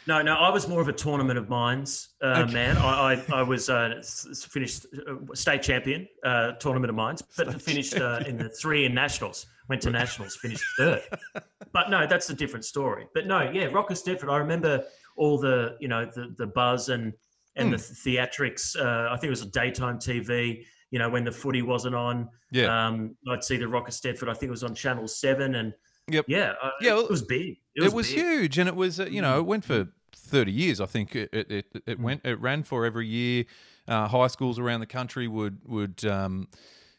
No, 0.09 0.23
no, 0.23 0.33
I 0.33 0.49
was 0.49 0.67
more 0.67 0.81
of 0.81 0.87
a 0.87 0.93
tournament 0.93 1.37
of 1.37 1.49
minds 1.49 2.15
uh, 2.23 2.41
Okay. 2.43 2.53
man. 2.53 2.77
I, 2.77 3.13
I, 3.13 3.23
I 3.41 3.43
was 3.43 3.69
uh, 3.69 4.01
finished 4.49 4.87
uh, 5.07 5.35
state 5.35 5.61
champion, 5.61 6.07
uh, 6.25 6.53
tournament 6.53 6.89
of 6.89 6.95
minds, 6.95 7.21
but 7.37 7.61
finished 7.61 7.95
uh, 7.95 8.19
in 8.25 8.35
the 8.35 8.49
three 8.49 8.85
in 8.85 8.95
nationals. 8.95 9.45
Went 9.69 9.83
to 9.83 9.91
nationals, 9.91 10.35
finished 10.35 10.63
third. 10.77 11.03
But 11.71 11.91
no, 11.91 12.07
that's 12.07 12.27
a 12.31 12.33
different 12.33 12.65
story. 12.65 13.05
But 13.13 13.27
no, 13.27 13.51
yeah, 13.51 13.65
Rock 13.65 13.89
Eisteddfod. 13.91 14.31
I 14.31 14.37
remember 14.37 14.83
all 15.15 15.37
the 15.37 15.77
you 15.79 15.87
know 15.87 16.03
the 16.05 16.33
the 16.39 16.47
buzz 16.47 16.89
and 16.89 17.13
and 17.55 17.71
the 17.71 17.77
theatrics. 17.77 18.75
Uh, 18.75 19.13
I 19.13 19.15
think 19.17 19.25
it 19.25 19.29
was 19.37 19.43
a 19.43 19.51
daytime 19.61 19.99
TV. 19.99 20.65
You 20.89 20.97
know 20.97 21.09
when 21.11 21.23
the 21.23 21.31
footy 21.31 21.61
wasn't 21.61 21.93
on. 21.93 22.27
Yeah. 22.51 22.65
Um, 22.87 23.15
I'd 23.29 23.43
see 23.43 23.57
the 23.57 23.67
Rock 23.67 23.87
Eisteddfod. 23.87 24.27
I 24.27 24.33
think 24.33 24.49
it 24.49 24.57
was 24.59 24.63
on 24.63 24.73
Channel 24.73 25.07
Seven, 25.07 25.53
and 25.53 25.71
Yep. 26.11 26.25
yeah, 26.27 26.53
uh, 26.59 26.71
Yeah, 26.81 26.93
well, 26.95 27.03
it 27.03 27.11
was 27.11 27.21
big. 27.21 27.57
It 27.75 27.93
was, 27.93 28.07
big. 28.07 28.17
Mm. 28.17 28.21
huge, 28.23 28.57
and 28.57 28.67
it 28.67 28.75
was 28.75 28.99
uh, 28.99 29.05
you 29.05 29.21
know 29.21 29.37
it 29.37 29.45
went 29.45 29.63
for 29.63 29.87
thirty 30.15 30.51
years. 30.51 30.79
I 30.81 30.85
think 30.85 31.15
it 31.15 31.29
it, 31.33 31.51
it, 31.51 31.83
it 31.85 31.99
went 31.99 32.25
it 32.25 32.39
ran 32.39 32.63
for 32.63 32.85
every 32.85 33.07
year. 33.07 33.45
Uh, 33.87 34.07
high 34.07 34.27
schools 34.27 34.59
around 34.59 34.81
the 34.81 34.85
country 34.85 35.27
would 35.27 35.59
would 35.67 36.05
um, 36.05 36.47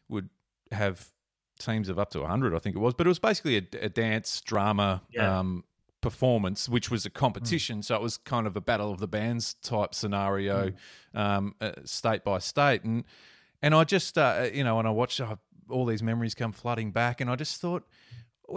would 0.09 0.29
have 0.73 1.09
teams 1.59 1.89
of 1.89 1.99
up 1.99 2.11
to 2.11 2.25
hundred. 2.25 2.55
I 2.55 2.59
think 2.59 2.77
it 2.77 2.81
was, 2.81 2.95
but 2.95 3.07
it 3.07 3.09
was 3.09 3.19
basically 3.19 3.57
a, 3.59 3.63
a 3.83 3.89
dance 3.89 4.41
drama. 4.41 5.03
Yeah. 5.11 5.39
Um, 5.39 5.65
performance 6.01 6.67
which 6.67 6.91
was 6.91 7.05
a 7.05 7.11
competition 7.11 7.83
so 7.83 7.95
it 7.95 8.01
was 8.01 8.17
kind 8.17 8.47
of 8.47 8.57
a 8.57 8.61
battle 8.63 8.91
of 8.91 9.01
the 9.01 9.07
bands 9.07 9.53
type 9.63 9.95
scenario 9.95 10.73
um, 11.15 11.55
uh, 11.61 11.73
state 11.85 12.25
by 12.25 12.39
state 12.39 12.83
and 12.85 13.05
and 13.61 13.75
i 13.75 13.85
just 13.85 14.17
uh, 14.17 14.49
you 14.51 14.65
know 14.65 14.77
when 14.77 14.87
i 14.87 14.91
watched 14.91 15.21
all 15.69 15.85
these 15.85 16.03
memories 16.03 16.35
come 16.35 16.53
flooding 16.53 16.91
back 16.91 17.21
and 17.21 17.29
i 17.29 17.37
just 17.37 17.61
thought 17.61 17.87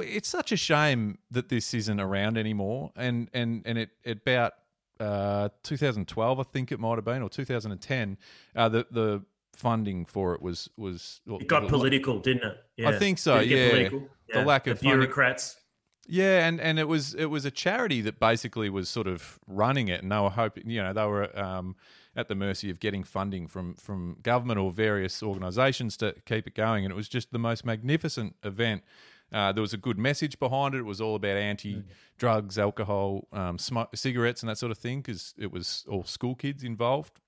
it's 0.01 0.29
such 0.29 0.51
a 0.51 0.57
shame 0.57 1.17
that 1.31 1.49
this 1.49 1.73
isn't 1.73 1.99
around 1.99 2.37
anymore. 2.37 2.91
And 2.95 3.29
and 3.33 3.61
and 3.65 3.77
it, 3.77 3.89
it 4.03 4.19
about 4.21 4.53
uh, 4.99 5.49
2012, 5.63 6.39
I 6.39 6.43
think 6.43 6.71
it 6.71 6.79
might 6.79 6.95
have 6.95 7.05
been, 7.05 7.21
or 7.21 7.29
2010. 7.29 8.17
Uh, 8.55 8.69
the 8.69 8.87
the 8.91 9.23
funding 9.53 10.05
for 10.05 10.33
it 10.33 10.41
was 10.41 10.69
was 10.77 11.21
well, 11.25 11.39
It 11.39 11.47
got 11.47 11.67
political, 11.67 12.19
didn't 12.19 12.43
it? 12.43 12.57
Yeah. 12.77 12.89
I 12.89 12.97
think 12.97 13.19
so, 13.19 13.39
Did 13.39 13.45
it 13.45 13.49
get 13.49 13.57
yeah. 13.57 13.69
political? 13.69 14.09
The 14.33 14.43
lack 14.43 14.67
of 14.67 14.79
the 14.79 14.83
funding. 14.83 14.99
bureaucrats. 14.99 15.57
Yeah, 16.05 16.45
and, 16.45 16.59
and 16.59 16.79
it 16.79 16.87
was 16.87 17.13
it 17.13 17.27
was 17.27 17.45
a 17.45 17.51
charity 17.51 18.01
that 18.01 18.19
basically 18.19 18.69
was 18.69 18.89
sort 18.89 19.07
of 19.07 19.39
running 19.47 19.87
it, 19.87 20.01
and 20.01 20.11
they 20.11 20.19
were 20.19 20.31
hoping, 20.31 20.69
you 20.69 20.83
know, 20.83 20.91
they 20.91 21.05
were 21.05 21.37
um, 21.39 21.75
at 22.15 22.27
the 22.27 22.35
mercy 22.35 22.69
of 22.69 22.79
getting 22.79 23.03
funding 23.03 23.47
from 23.47 23.75
from 23.75 24.17
government 24.21 24.59
or 24.59 24.71
various 24.71 25.23
organisations 25.23 25.95
to 25.97 26.15
keep 26.25 26.45
it 26.45 26.55
going, 26.55 26.83
and 26.83 26.91
it 26.91 26.95
was 26.95 27.07
just 27.07 27.31
the 27.31 27.39
most 27.39 27.65
magnificent 27.65 28.35
event. 28.43 28.83
Uh, 29.33 29.51
there 29.51 29.61
was 29.61 29.73
a 29.73 29.77
good 29.77 29.97
message 29.97 30.37
behind 30.39 30.75
it. 30.75 30.79
It 30.79 30.85
was 30.85 31.01
all 31.01 31.15
about 31.15 31.37
anti-drugs, 31.37 32.59
alcohol, 32.59 33.27
um, 33.33 33.57
smoke, 33.57 33.89
cigarettes, 33.95 34.43
and 34.43 34.49
that 34.49 34.57
sort 34.57 34.71
of 34.71 34.77
thing, 34.77 35.01
because 35.01 35.33
it 35.37 35.51
was 35.51 35.85
all 35.89 36.03
school 36.03 36.35
kids 36.35 36.63
involved. 36.63 37.19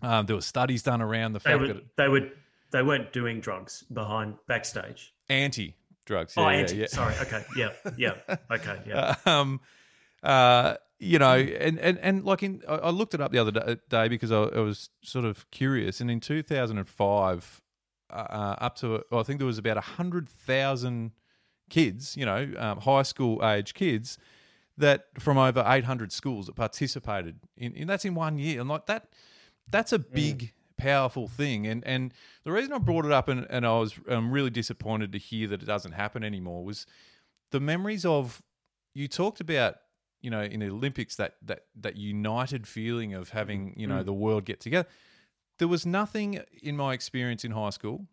Um, 0.00 0.26
there 0.26 0.36
were 0.36 0.42
studies 0.42 0.82
done 0.82 1.02
around 1.02 1.32
the 1.32 1.40
They 1.40 1.50
fact 1.50 1.60
were 1.60 1.66
that 1.68 1.96
they 1.96 2.08
would 2.08 2.32
they 2.70 2.82
weren't 2.82 3.12
doing 3.12 3.40
drugs 3.40 3.82
behind 3.92 4.36
backstage. 4.46 5.12
anti-drugs. 5.28 6.34
oh, 6.36 6.42
yeah, 6.42 6.50
yeah, 6.50 6.58
anti. 6.60 6.76
yeah. 6.76 6.86
Sorry. 6.86 7.14
Okay. 7.20 7.44
Yeah. 7.56 7.70
Yeah. 7.98 8.36
Okay. 8.50 8.78
Yeah. 8.86 9.14
um, 9.26 9.60
uh, 10.22 10.76
you 10.98 11.18
know, 11.18 11.34
and, 11.34 11.78
and, 11.80 11.98
and 11.98 12.24
like 12.24 12.42
in, 12.44 12.62
I 12.68 12.90
looked 12.90 13.12
it 13.12 13.20
up 13.20 13.32
the 13.32 13.38
other 13.38 13.76
day 13.90 14.06
because 14.08 14.30
I, 14.30 14.42
I 14.42 14.60
was 14.60 14.88
sort 15.02 15.24
of 15.24 15.50
curious. 15.50 16.00
And 16.00 16.08
in 16.10 16.20
2005, 16.20 17.60
uh, 18.08 18.14
uh, 18.14 18.56
up 18.60 18.76
to, 18.76 19.02
I 19.10 19.22
think 19.24 19.38
there 19.38 19.46
was 19.46 19.58
about 19.58 19.76
100,000 19.76 21.10
kids, 21.72 22.18
you 22.18 22.26
know, 22.26 22.52
um, 22.58 22.80
high 22.80 23.02
school 23.02 23.44
age 23.44 23.72
kids 23.72 24.18
that 24.76 25.06
from 25.18 25.38
over 25.38 25.64
800 25.66 26.12
schools 26.12 26.46
that 26.46 26.54
participated 26.54 27.40
in, 27.56 27.74
and 27.74 27.88
that's 27.88 28.04
in 28.04 28.14
one 28.14 28.38
year. 28.38 28.60
And 28.60 28.68
like 28.68 28.86
that, 28.86 29.08
that's 29.70 29.90
a 29.90 29.98
big, 29.98 30.52
powerful 30.76 31.28
thing. 31.28 31.66
And, 31.66 31.82
and 31.86 32.12
the 32.44 32.52
reason 32.52 32.74
I 32.74 32.78
brought 32.78 33.06
it 33.06 33.12
up 33.12 33.26
and, 33.26 33.46
and 33.48 33.66
I 33.66 33.78
was 33.78 33.94
um, 34.08 34.30
really 34.30 34.50
disappointed 34.50 35.12
to 35.12 35.18
hear 35.18 35.48
that 35.48 35.62
it 35.62 35.66
doesn't 35.66 35.92
happen 35.92 36.22
anymore 36.22 36.62
was 36.62 36.86
the 37.52 37.60
memories 37.60 38.04
of 38.04 38.42
you 38.94 39.08
talked 39.08 39.40
about 39.40 39.76
you 40.20 40.30
know 40.30 40.42
in 40.42 40.60
the 40.60 40.68
olympics 40.68 41.16
that 41.16 41.34
that 41.42 41.64
that 41.74 41.96
united 41.96 42.66
feeling 42.66 43.12
of 43.12 43.30
having 43.30 43.74
you 43.76 43.86
know 43.88 44.04
the 44.04 44.12
world 44.12 44.44
get 44.44 44.60
together 44.60 44.88
there 45.58 45.66
was 45.66 45.84
nothing 45.84 46.40
in 46.62 46.76
my 46.76 46.92
experience 46.92 47.44
in 47.44 47.50
high 47.50 47.70
school 47.70 48.06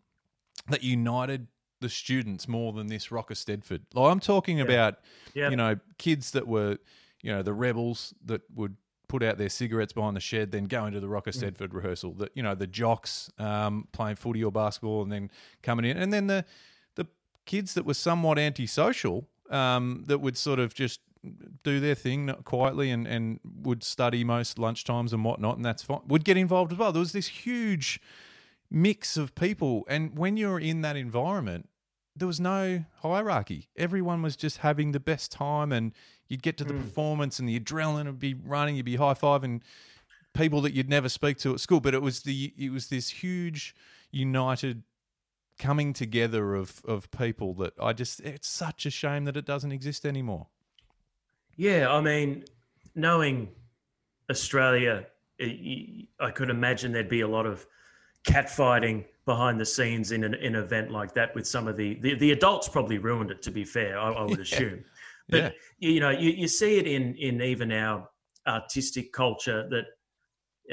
that 0.68 0.82
united 0.82 1.46
the 1.80 1.88
students 1.88 2.46
more 2.48 2.72
than 2.72 2.86
this 2.88 3.10
Rock 3.10 3.30
Eisteddfod 3.30 3.80
like 3.94 4.12
i'm 4.12 4.20
talking 4.20 4.60
about 4.60 4.98
Yeah. 5.34 5.50
you 5.50 5.56
know 5.56 5.76
kids 5.98 6.30
that 6.32 6.46
were 6.46 6.78
you 7.22 7.32
know 7.32 7.42
the 7.42 7.52
rebels 7.52 8.14
that 8.24 8.42
would 8.54 8.76
put 9.08 9.22
out 9.22 9.38
their 9.38 9.48
cigarettes 9.48 9.92
behind 9.92 10.14
the 10.16 10.20
shed 10.20 10.52
then 10.52 10.64
go 10.64 10.86
into 10.86 11.00
the 11.00 11.08
Rock 11.08 11.26
Eisteddfod 11.26 11.72
rehearsal 11.72 12.12
that 12.14 12.30
you 12.34 12.42
know 12.42 12.54
the 12.54 12.66
jocks 12.66 13.30
um, 13.38 13.88
playing 13.92 14.16
footy 14.16 14.44
or 14.44 14.52
basketball 14.52 15.02
and 15.02 15.10
then 15.10 15.30
coming 15.62 15.84
in 15.84 15.96
and 15.96 16.12
then 16.12 16.26
the 16.28 16.44
the 16.94 17.06
kids 17.46 17.74
that 17.74 17.84
were 17.84 17.94
somewhat 17.94 18.38
antisocial 18.38 19.28
um, 19.50 20.04
that 20.06 20.20
would 20.20 20.36
sort 20.36 20.60
of 20.60 20.74
just 20.74 21.00
do 21.64 21.80
their 21.80 21.94
thing 21.96 22.28
quietly 22.44 22.90
and, 22.90 23.06
and 23.06 23.40
would 23.44 23.82
study 23.82 24.22
most 24.24 24.56
lunchtimes 24.58 25.12
and 25.12 25.22
whatnot, 25.24 25.56
and 25.56 25.64
that's 25.64 25.82
fine, 25.82 26.00
would 26.06 26.24
get 26.24 26.36
involved 26.36 26.72
as 26.72 26.78
well. 26.78 26.92
There 26.92 27.00
was 27.00 27.12
this 27.12 27.26
huge 27.26 28.00
mix 28.70 29.16
of 29.16 29.34
people. 29.34 29.84
And 29.88 30.16
when 30.16 30.36
you're 30.36 30.60
in 30.60 30.80
that 30.82 30.96
environment, 30.96 31.68
there 32.20 32.26
was 32.26 32.38
no 32.38 32.84
hierarchy. 33.02 33.68
Everyone 33.76 34.20
was 34.20 34.36
just 34.36 34.58
having 34.58 34.92
the 34.92 35.00
best 35.00 35.32
time, 35.32 35.72
and 35.72 35.92
you'd 36.28 36.42
get 36.42 36.58
to 36.58 36.64
the 36.64 36.74
hmm. 36.74 36.82
performance, 36.82 37.38
and 37.38 37.48
the 37.48 37.58
adrenaline 37.58 38.04
would 38.04 38.20
be 38.20 38.34
running. 38.34 38.76
You'd 38.76 38.84
be 38.84 38.96
high 38.96 39.14
fiving 39.14 39.62
people 40.34 40.60
that 40.60 40.74
you'd 40.74 40.88
never 40.88 41.08
speak 41.08 41.38
to 41.38 41.54
at 41.54 41.60
school. 41.60 41.80
But 41.80 41.94
it 41.94 42.02
was 42.02 42.22
the 42.22 42.52
it 42.56 42.70
was 42.70 42.88
this 42.88 43.08
huge 43.08 43.74
united 44.12 44.82
coming 45.58 45.92
together 45.92 46.54
of 46.54 46.82
of 46.84 47.10
people 47.10 47.54
that 47.54 47.72
I 47.80 47.94
just 47.94 48.20
it's 48.20 48.48
such 48.48 48.84
a 48.84 48.90
shame 48.90 49.24
that 49.24 49.36
it 49.36 49.46
doesn't 49.46 49.72
exist 49.72 50.04
anymore. 50.04 50.48
Yeah, 51.56 51.90
I 51.90 52.02
mean, 52.02 52.44
knowing 52.94 53.48
Australia, 54.30 55.06
I 55.40 56.06
I 56.20 56.30
could 56.32 56.50
imagine 56.50 56.92
there'd 56.92 57.08
be 57.08 57.22
a 57.22 57.28
lot 57.28 57.46
of 57.46 57.66
catfighting 58.24 59.06
behind 59.32 59.60
the 59.60 59.70
scenes 59.76 60.10
in 60.10 60.24
an, 60.24 60.34
in 60.34 60.56
an 60.56 60.62
event 60.64 60.90
like 60.90 61.14
that 61.14 61.32
with 61.36 61.46
some 61.46 61.68
of 61.68 61.76
the, 61.76 61.94
the 62.00 62.14
the 62.16 62.32
adults 62.32 62.68
probably 62.68 62.98
ruined 62.98 63.30
it 63.30 63.40
to 63.40 63.52
be 63.52 63.64
fair 63.64 63.96
I, 63.96 64.08
I 64.10 64.24
would 64.24 64.40
assume 64.48 64.84
but 65.30 65.42
Yeah. 65.44 65.50
you, 65.78 65.90
you 65.92 66.00
know 66.00 66.10
you, 66.10 66.30
you 66.30 66.48
see 66.48 66.78
it 66.78 66.86
in 66.88 67.14
in 67.14 67.40
even 67.40 67.70
our 67.70 68.08
artistic 68.48 69.12
culture 69.12 69.68
that 69.70 69.86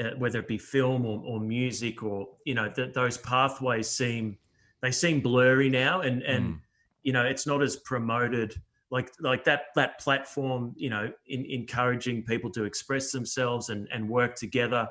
uh, 0.02 0.16
whether 0.18 0.40
it 0.40 0.48
be 0.48 0.58
film 0.58 1.06
or, 1.06 1.22
or 1.24 1.38
music 1.38 2.02
or 2.02 2.26
you 2.44 2.54
know 2.58 2.68
that 2.74 2.94
those 2.94 3.16
pathways 3.18 3.88
seem 3.88 4.36
they 4.82 4.90
seem 4.90 5.20
blurry 5.20 5.70
now 5.70 6.00
and 6.00 6.22
and 6.22 6.44
Mm. 6.54 6.60
you 7.04 7.12
know 7.12 7.24
it's 7.24 7.46
not 7.46 7.62
as 7.62 7.76
promoted 7.76 8.60
like 8.90 9.12
like 9.20 9.44
that 9.44 9.66
that 9.76 10.00
platform 10.00 10.74
you 10.76 10.90
know 10.90 11.04
in, 11.34 11.44
encouraging 11.44 12.24
people 12.24 12.50
to 12.50 12.64
express 12.64 13.12
themselves 13.12 13.68
and 13.68 13.86
and 13.94 14.08
work 14.08 14.34
together 14.34 14.88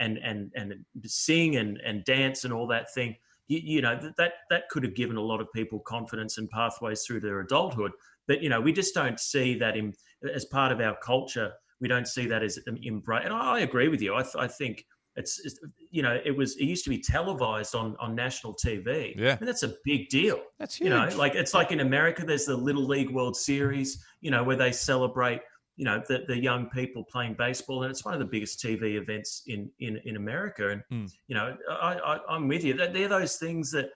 and 0.00 0.18
and 0.18 0.50
and 0.56 0.74
sing 1.04 1.56
and 1.56 1.78
and 1.84 2.04
dance 2.04 2.44
and 2.44 2.52
all 2.52 2.66
that 2.66 2.92
thing 2.92 3.14
you, 3.46 3.60
you 3.62 3.80
know 3.80 3.96
that 4.00 4.16
that 4.16 4.32
that 4.50 4.68
could 4.70 4.82
have 4.82 4.94
given 4.94 5.16
a 5.16 5.22
lot 5.22 5.40
of 5.40 5.46
people 5.52 5.78
confidence 5.78 6.38
and 6.38 6.50
pathways 6.50 7.02
through 7.02 7.20
their 7.20 7.40
adulthood 7.40 7.92
but 8.30 8.44
you 8.44 8.48
know, 8.48 8.60
we 8.60 8.72
just 8.72 8.94
don't 8.94 9.18
see 9.18 9.58
that 9.58 9.76
in 9.76 9.92
as 10.32 10.44
part 10.44 10.70
of 10.70 10.80
our 10.80 10.96
culture. 11.02 11.52
We 11.80 11.88
don't 11.88 12.06
see 12.06 12.28
that 12.28 12.44
as 12.44 12.60
embrace. 12.80 13.22
And 13.24 13.34
I, 13.34 13.56
I 13.56 13.58
agree 13.60 13.88
with 13.88 14.00
you. 14.00 14.14
I, 14.14 14.22
th- 14.22 14.36
I 14.38 14.46
think 14.46 14.86
it's, 15.16 15.40
it's, 15.44 15.58
you 15.90 16.02
know 16.02 16.16
it 16.24 16.30
was 16.30 16.56
it 16.56 16.64
used 16.66 16.84
to 16.84 16.90
be 16.90 17.00
televised 17.00 17.74
on 17.74 17.96
on 17.98 18.14
national 18.14 18.54
TV. 18.54 19.16
Yeah, 19.16 19.36
and 19.40 19.48
that's 19.48 19.64
a 19.64 19.74
big 19.84 20.10
deal. 20.10 20.40
That's 20.60 20.76
huge. 20.76 20.84
You 20.84 20.90
know, 20.90 21.08
like 21.16 21.34
it's 21.34 21.54
like 21.54 21.72
in 21.72 21.80
America, 21.80 22.24
there's 22.24 22.44
the 22.44 22.56
Little 22.56 22.86
League 22.86 23.10
World 23.10 23.36
Series. 23.36 24.00
You 24.20 24.30
know, 24.30 24.44
where 24.44 24.54
they 24.54 24.70
celebrate 24.70 25.40
you 25.80 25.86
know 25.86 26.02
the, 26.08 26.24
the 26.28 26.38
young 26.38 26.66
people 26.68 27.02
playing 27.02 27.32
baseball 27.38 27.84
and 27.84 27.90
it's 27.90 28.04
one 28.04 28.12
of 28.12 28.20
the 28.20 28.26
biggest 28.26 28.62
tv 28.62 29.00
events 29.00 29.44
in 29.46 29.70
in, 29.78 29.98
in 30.04 30.16
america. 30.16 30.68
And 30.68 30.82
mm. 30.92 31.10
you 31.26 31.34
know 31.34 31.56
I, 31.70 31.94
I 31.94 32.18
i'm 32.28 32.48
with 32.48 32.62
you. 32.62 32.74
They're 32.74 33.08
those 33.08 33.36
things 33.36 33.70
that 33.70 33.88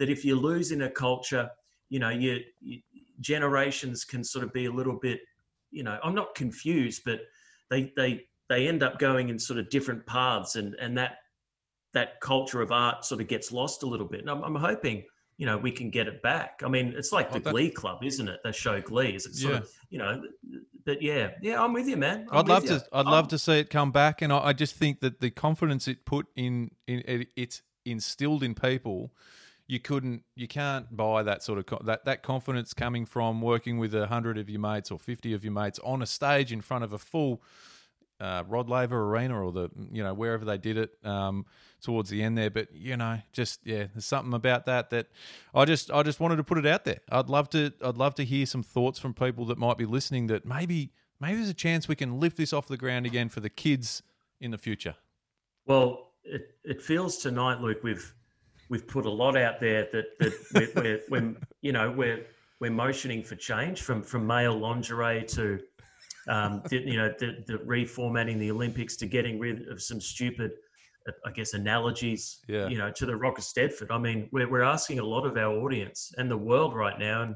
that 0.00 0.10
if 0.10 0.24
you 0.24 0.34
lose 0.34 0.72
in 0.72 0.82
a 0.82 0.90
culture 0.90 1.48
you 1.90 2.00
know 2.00 2.08
you, 2.08 2.40
you 2.60 2.80
generations 3.20 4.04
can 4.04 4.24
sort 4.24 4.44
of 4.44 4.52
be 4.52 4.66
a 4.66 4.72
little 4.72 4.98
bit 5.00 5.20
you 5.70 5.82
know 5.82 5.98
i'm 6.04 6.14
not 6.14 6.34
confused 6.34 7.02
but 7.04 7.20
they 7.70 7.92
they 7.96 8.24
they 8.48 8.68
end 8.68 8.82
up 8.82 8.98
going 8.98 9.28
in 9.28 9.38
sort 9.38 9.58
of 9.58 9.68
different 9.70 10.04
paths 10.06 10.56
and 10.56 10.74
and 10.80 10.98
that 10.98 11.18
that 11.94 12.20
culture 12.20 12.60
of 12.62 12.72
art 12.72 13.04
sort 13.04 13.20
of 13.20 13.28
gets 13.28 13.50
lost 13.50 13.82
a 13.82 13.86
little 13.86 14.06
bit. 14.06 14.20
And 14.20 14.30
i'm, 14.30 14.42
I'm 14.42 14.56
hoping 14.56 15.04
you 15.38 15.46
know 15.46 15.56
we 15.56 15.70
can 15.70 15.88
get 15.88 16.06
it 16.06 16.20
back 16.20 16.60
i 16.64 16.68
mean 16.68 16.92
it's 16.96 17.12
like 17.12 17.30
the 17.30 17.36
oh, 17.36 17.40
that, 17.40 17.50
glee 17.50 17.70
club 17.70 18.04
isn't 18.04 18.28
it 18.28 18.40
the 18.44 18.52
show 18.52 18.80
glee 18.80 19.14
is 19.14 19.24
it 19.24 19.34
sort 19.34 19.54
yeah. 19.54 19.60
of 19.60 19.70
you 19.88 19.98
know 19.98 20.20
but 20.88 21.02
yeah, 21.02 21.32
yeah, 21.42 21.62
I'm 21.62 21.74
with 21.74 21.86
you, 21.86 21.98
man. 21.98 22.26
i 22.32 22.38
would 22.38 22.48
love 22.48 22.62
you. 22.62 22.70
to. 22.70 22.86
I'd 22.94 23.04
I'm, 23.04 23.12
love 23.12 23.28
to 23.28 23.38
see 23.38 23.58
it 23.58 23.68
come 23.68 23.92
back, 23.92 24.22
and 24.22 24.32
I, 24.32 24.38
I, 24.38 24.52
just 24.54 24.74
think 24.74 25.00
that 25.00 25.20
the 25.20 25.28
confidence 25.28 25.86
it 25.86 26.06
put 26.06 26.28
in, 26.34 26.70
in 26.86 27.02
it, 27.06 27.28
it's 27.36 27.60
instilled 27.84 28.42
in 28.42 28.54
people. 28.54 29.12
You 29.66 29.80
couldn't, 29.80 30.22
you 30.34 30.48
can't 30.48 30.96
buy 30.96 31.22
that 31.24 31.42
sort 31.42 31.58
of 31.58 31.84
that 31.84 32.06
that 32.06 32.22
confidence 32.22 32.72
coming 32.72 33.04
from 33.04 33.42
working 33.42 33.76
with 33.76 33.94
a 33.94 34.06
hundred 34.06 34.38
of 34.38 34.48
your 34.48 34.60
mates 34.60 34.90
or 34.90 34.98
fifty 34.98 35.34
of 35.34 35.44
your 35.44 35.52
mates 35.52 35.78
on 35.84 36.00
a 36.00 36.06
stage 36.06 36.52
in 36.52 36.62
front 36.62 36.84
of 36.84 36.94
a 36.94 36.98
full 36.98 37.42
uh, 38.18 38.44
Rod 38.48 38.70
Laver 38.70 39.10
Arena 39.10 39.44
or 39.44 39.52
the 39.52 39.68
you 39.92 40.02
know 40.02 40.14
wherever 40.14 40.46
they 40.46 40.56
did 40.56 40.78
it 40.78 40.92
um, 41.04 41.44
towards 41.80 42.10
the 42.10 42.22
end 42.22 42.36
there. 42.36 42.50
But 42.50 42.74
you 42.74 42.96
know, 42.96 43.20
just 43.32 43.60
yeah, 43.64 43.86
there's 43.92 44.06
something 44.06 44.34
about 44.34 44.66
that 44.66 44.90
that 44.90 45.08
I 45.54 45.64
just 45.64 45.90
I 45.90 46.02
just 46.02 46.20
wanted 46.20 46.36
to 46.36 46.44
put 46.44 46.58
it 46.58 46.66
out 46.66 46.84
there. 46.84 47.00
I'd 47.10 47.28
love 47.28 47.48
to 47.50 47.72
I'd 47.82 47.96
love 47.96 48.14
to 48.16 48.24
hear 48.24 48.46
some 48.46 48.62
thoughts 48.62 48.98
from 48.98 49.14
people 49.14 49.44
that 49.46 49.58
might 49.58 49.78
be 49.78 49.86
listening. 49.86 50.26
That 50.28 50.44
maybe 50.44 50.92
maybe 51.20 51.36
there's 51.36 51.48
a 51.48 51.54
chance 51.54 51.88
we 51.88 51.96
can 51.96 52.20
lift 52.20 52.36
this 52.36 52.52
off 52.52 52.68
the 52.68 52.76
ground 52.76 53.06
again 53.06 53.28
for 53.28 53.40
the 53.40 53.50
kids 53.50 54.02
in 54.40 54.50
the 54.50 54.58
future. 54.58 54.94
Well, 55.66 56.12
it 56.24 56.56
it 56.64 56.82
feels 56.82 57.18
tonight, 57.18 57.60
Luke. 57.60 57.78
We've 57.82 58.14
we've 58.68 58.86
put 58.86 59.06
a 59.06 59.10
lot 59.10 59.36
out 59.36 59.60
there 59.60 59.88
that 59.92 60.18
that 60.18 60.72
we're, 60.74 61.00
we're, 61.08 61.34
you 61.60 61.72
know 61.72 61.90
we're 61.90 62.26
we're 62.60 62.70
motioning 62.70 63.22
for 63.22 63.36
change 63.36 63.82
from 63.82 64.02
from 64.02 64.26
male 64.26 64.58
lingerie 64.58 65.24
to 65.28 65.60
um, 66.28 66.62
you 66.70 66.96
know, 66.96 67.12
the, 67.18 67.42
the, 67.46 67.54
reformatting 67.54 68.38
the 68.38 68.50
Olympics 68.50 68.96
to 68.96 69.06
getting 69.06 69.38
rid 69.38 69.66
of 69.68 69.82
some 69.82 70.00
stupid, 70.00 70.52
I 71.24 71.30
guess, 71.30 71.54
analogies, 71.54 72.38
yeah. 72.48 72.68
you 72.68 72.76
know, 72.76 72.90
to 72.92 73.06
the 73.06 73.16
Rock 73.16 73.38
Eisteddfod. 73.38 73.90
I 73.90 73.98
mean, 73.98 74.28
we're, 74.32 74.48
we're 74.48 74.62
asking 74.62 74.98
a 74.98 75.04
lot 75.04 75.24
of 75.24 75.36
our 75.36 75.52
audience 75.52 76.12
and 76.18 76.30
the 76.30 76.36
world 76.36 76.74
right 76.74 76.98
now, 76.98 77.22
and 77.22 77.34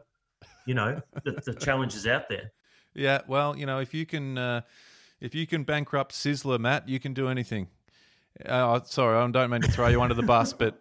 you 0.66 0.75
know, 0.75 1.01
the, 1.25 1.33
the 1.44 1.55
challenge 1.55 1.94
is 1.94 2.07
out 2.07 2.29
there. 2.29 2.53
Yeah, 2.94 3.20
well, 3.27 3.57
you 3.57 3.64
know, 3.66 3.79
if 3.79 3.94
you 3.94 4.05
can, 4.05 4.37
uh, 4.37 4.61
if 5.20 5.35
you 5.35 5.46
can 5.46 5.64
bankrupt 5.64 6.12
Sizzler, 6.12 6.59
Matt, 6.59 6.88
you 6.88 7.01
can 7.01 7.14
do 7.14 7.29
anything. 7.29 7.68
Uh, 8.44 8.81
sorry, 8.85 9.16
I 9.16 9.31
don't 9.31 9.51
mean 9.51 9.62
to 9.62 9.70
throw 9.70 9.88
you 9.88 10.03
under 10.03 10.14
the 10.14 10.22
bus, 10.22 10.53
but. 10.53 10.79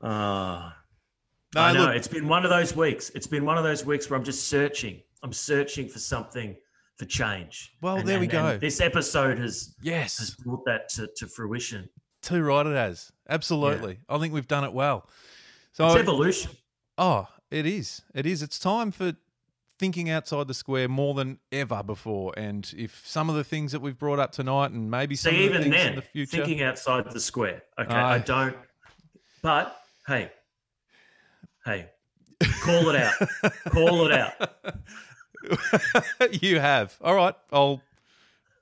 uh, 0.00 0.70
no, 1.54 1.60
I 1.60 1.72
know 1.72 1.86
look, 1.86 1.96
it's 1.96 2.08
been 2.08 2.28
one 2.28 2.44
of 2.44 2.50
those 2.50 2.76
weeks. 2.76 3.10
It's 3.14 3.26
been 3.26 3.44
one 3.44 3.58
of 3.58 3.64
those 3.64 3.84
weeks 3.84 4.08
where 4.08 4.18
I'm 4.18 4.24
just 4.24 4.48
searching 4.48 5.00
I'm 5.24 5.32
searching 5.32 5.88
for 5.88 5.98
something 5.98 6.54
for 6.96 7.04
change. 7.04 7.72
Well, 7.80 7.96
and, 7.96 8.08
there 8.08 8.20
we 8.20 8.26
go. 8.26 8.56
this 8.58 8.80
episode 8.80 9.38
has 9.38 9.74
yes 9.82 10.18
has 10.18 10.30
brought 10.30 10.64
that 10.66 10.88
to, 10.90 11.08
to 11.16 11.26
fruition. 11.26 11.88
Too 12.22 12.42
right, 12.42 12.66
it 12.66 12.74
has. 12.74 13.12
Absolutely, 13.28 13.92
yeah. 13.92 14.16
I 14.16 14.18
think 14.18 14.32
we've 14.32 14.48
done 14.48 14.64
it 14.64 14.72
well. 14.72 15.08
So 15.72 15.86
it's 15.86 15.96
evolution. 15.96 16.52
Oh, 16.96 17.28
it 17.50 17.66
is. 17.66 18.02
It 18.14 18.26
is. 18.26 18.42
It's 18.42 18.58
time 18.58 18.90
for 18.90 19.14
thinking 19.78 20.08
outside 20.08 20.46
the 20.46 20.54
square 20.54 20.88
more 20.88 21.14
than 21.14 21.38
ever 21.50 21.82
before. 21.82 22.32
And 22.36 22.72
if 22.76 23.02
some 23.04 23.28
of 23.28 23.36
the 23.36 23.44
things 23.44 23.72
that 23.72 23.80
we've 23.80 23.98
brought 23.98 24.18
up 24.18 24.32
tonight, 24.32 24.70
and 24.70 24.90
maybe 24.90 25.16
some 25.16 25.32
See, 25.32 25.46
of 25.46 25.52
the 25.52 25.58
even 25.60 25.72
then, 25.72 25.88
in 25.90 25.96
the 25.96 26.02
future, 26.02 26.38
thinking 26.38 26.62
outside 26.62 27.10
the 27.10 27.20
square. 27.20 27.62
Okay, 27.78 27.92
uh, 27.94 28.06
I 28.06 28.18
don't. 28.18 28.56
But 29.42 29.76
hey, 30.06 30.30
hey, 31.64 31.90
call 32.62 32.88
it 32.88 32.96
out. 32.96 33.14
call 33.70 34.06
it 34.06 34.12
out. 34.12 34.32
you 36.30 36.60
have. 36.60 36.96
All 37.00 37.14
right. 37.14 37.34
I'll, 37.52 37.82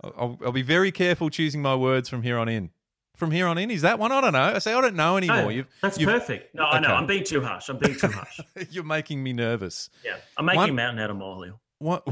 I'll 0.02 0.38
I'll 0.44 0.52
be 0.52 0.62
very 0.62 0.92
careful 0.92 1.30
choosing 1.30 1.62
my 1.62 1.74
words 1.74 2.08
from 2.08 2.22
here 2.22 2.38
on 2.38 2.48
in. 2.48 2.70
From 3.16 3.30
here 3.30 3.46
on 3.46 3.58
in, 3.58 3.70
is 3.70 3.82
that 3.82 3.98
one? 3.98 4.10
I 4.10 4.20
don't 4.20 4.32
know. 4.32 4.54
I 4.54 4.58
say 4.58 4.72
I 4.72 4.80
don't 4.80 4.96
know 4.96 5.16
anymore. 5.16 5.42
No, 5.42 5.48
you've, 5.50 5.68
that's 5.80 5.98
you've, 5.98 6.08
perfect. 6.08 6.54
No, 6.54 6.66
okay. 6.66 6.78
I 6.78 6.80
know. 6.80 6.88
I'm 6.88 7.06
being 7.06 7.24
too 7.24 7.42
harsh. 7.42 7.68
I'm 7.68 7.78
being 7.78 7.96
too 7.96 8.08
harsh. 8.08 8.40
You're 8.70 8.84
making 8.84 9.22
me 9.22 9.32
nervous. 9.32 9.90
Yeah, 10.04 10.16
I'm 10.36 10.46
making 10.46 10.60
one, 10.60 10.74
mountain 10.74 10.98
out 10.98 11.10
of 11.10 11.16
molehill. 11.16 11.60
What? 11.78 12.08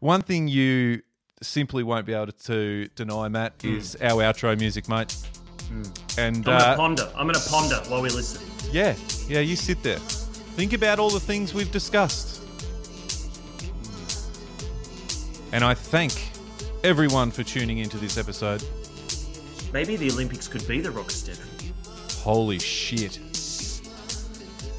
one 0.00 0.22
thing 0.22 0.48
you 0.48 1.02
simply 1.40 1.82
won't 1.82 2.04
be 2.04 2.12
able 2.14 2.32
to 2.32 2.88
deny, 2.88 3.28
Matt, 3.28 3.58
mm. 3.58 3.76
is 3.76 3.96
our 4.02 4.22
outro 4.22 4.58
music, 4.58 4.88
mate. 4.88 5.16
Mm. 5.70 6.18
And 6.18 6.36
I'm 6.36 6.42
gonna 6.42 6.58
uh, 6.58 6.76
ponder. 6.76 7.12
I'm 7.16 7.26
gonna 7.26 7.38
ponder 7.48 7.76
while 7.88 8.02
we 8.02 8.10
listen. 8.10 8.46
Yeah, 8.72 8.94
yeah. 9.28 9.40
You 9.40 9.56
sit 9.56 9.82
there. 9.82 9.98
Think 9.98 10.72
about 10.72 10.98
all 10.98 11.10
the 11.10 11.20
things 11.20 11.54
we've 11.54 11.70
discussed. 11.70 12.35
And 15.52 15.64
I 15.64 15.74
thank 15.74 16.12
everyone 16.82 17.30
for 17.30 17.42
tuning 17.42 17.78
into 17.78 17.96
this 17.98 18.18
episode. 18.18 18.62
Maybe 19.72 19.96
the 19.96 20.10
Olympics 20.10 20.48
could 20.48 20.66
be 20.66 20.80
the 20.80 20.90
Rockstead. 20.90 21.38
Holy 22.22 22.58
shit. 22.58 23.18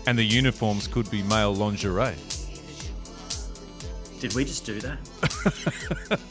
And 0.05 0.17
the 0.17 0.23
uniforms 0.23 0.87
could 0.87 1.09
be 1.11 1.23
male 1.23 1.53
lingerie. 1.53 2.15
Did 4.19 4.33
we 4.33 4.45
just 4.45 4.65
do 4.65 4.79
that? 4.81 4.97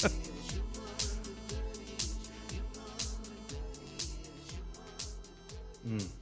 mm. 5.87 6.16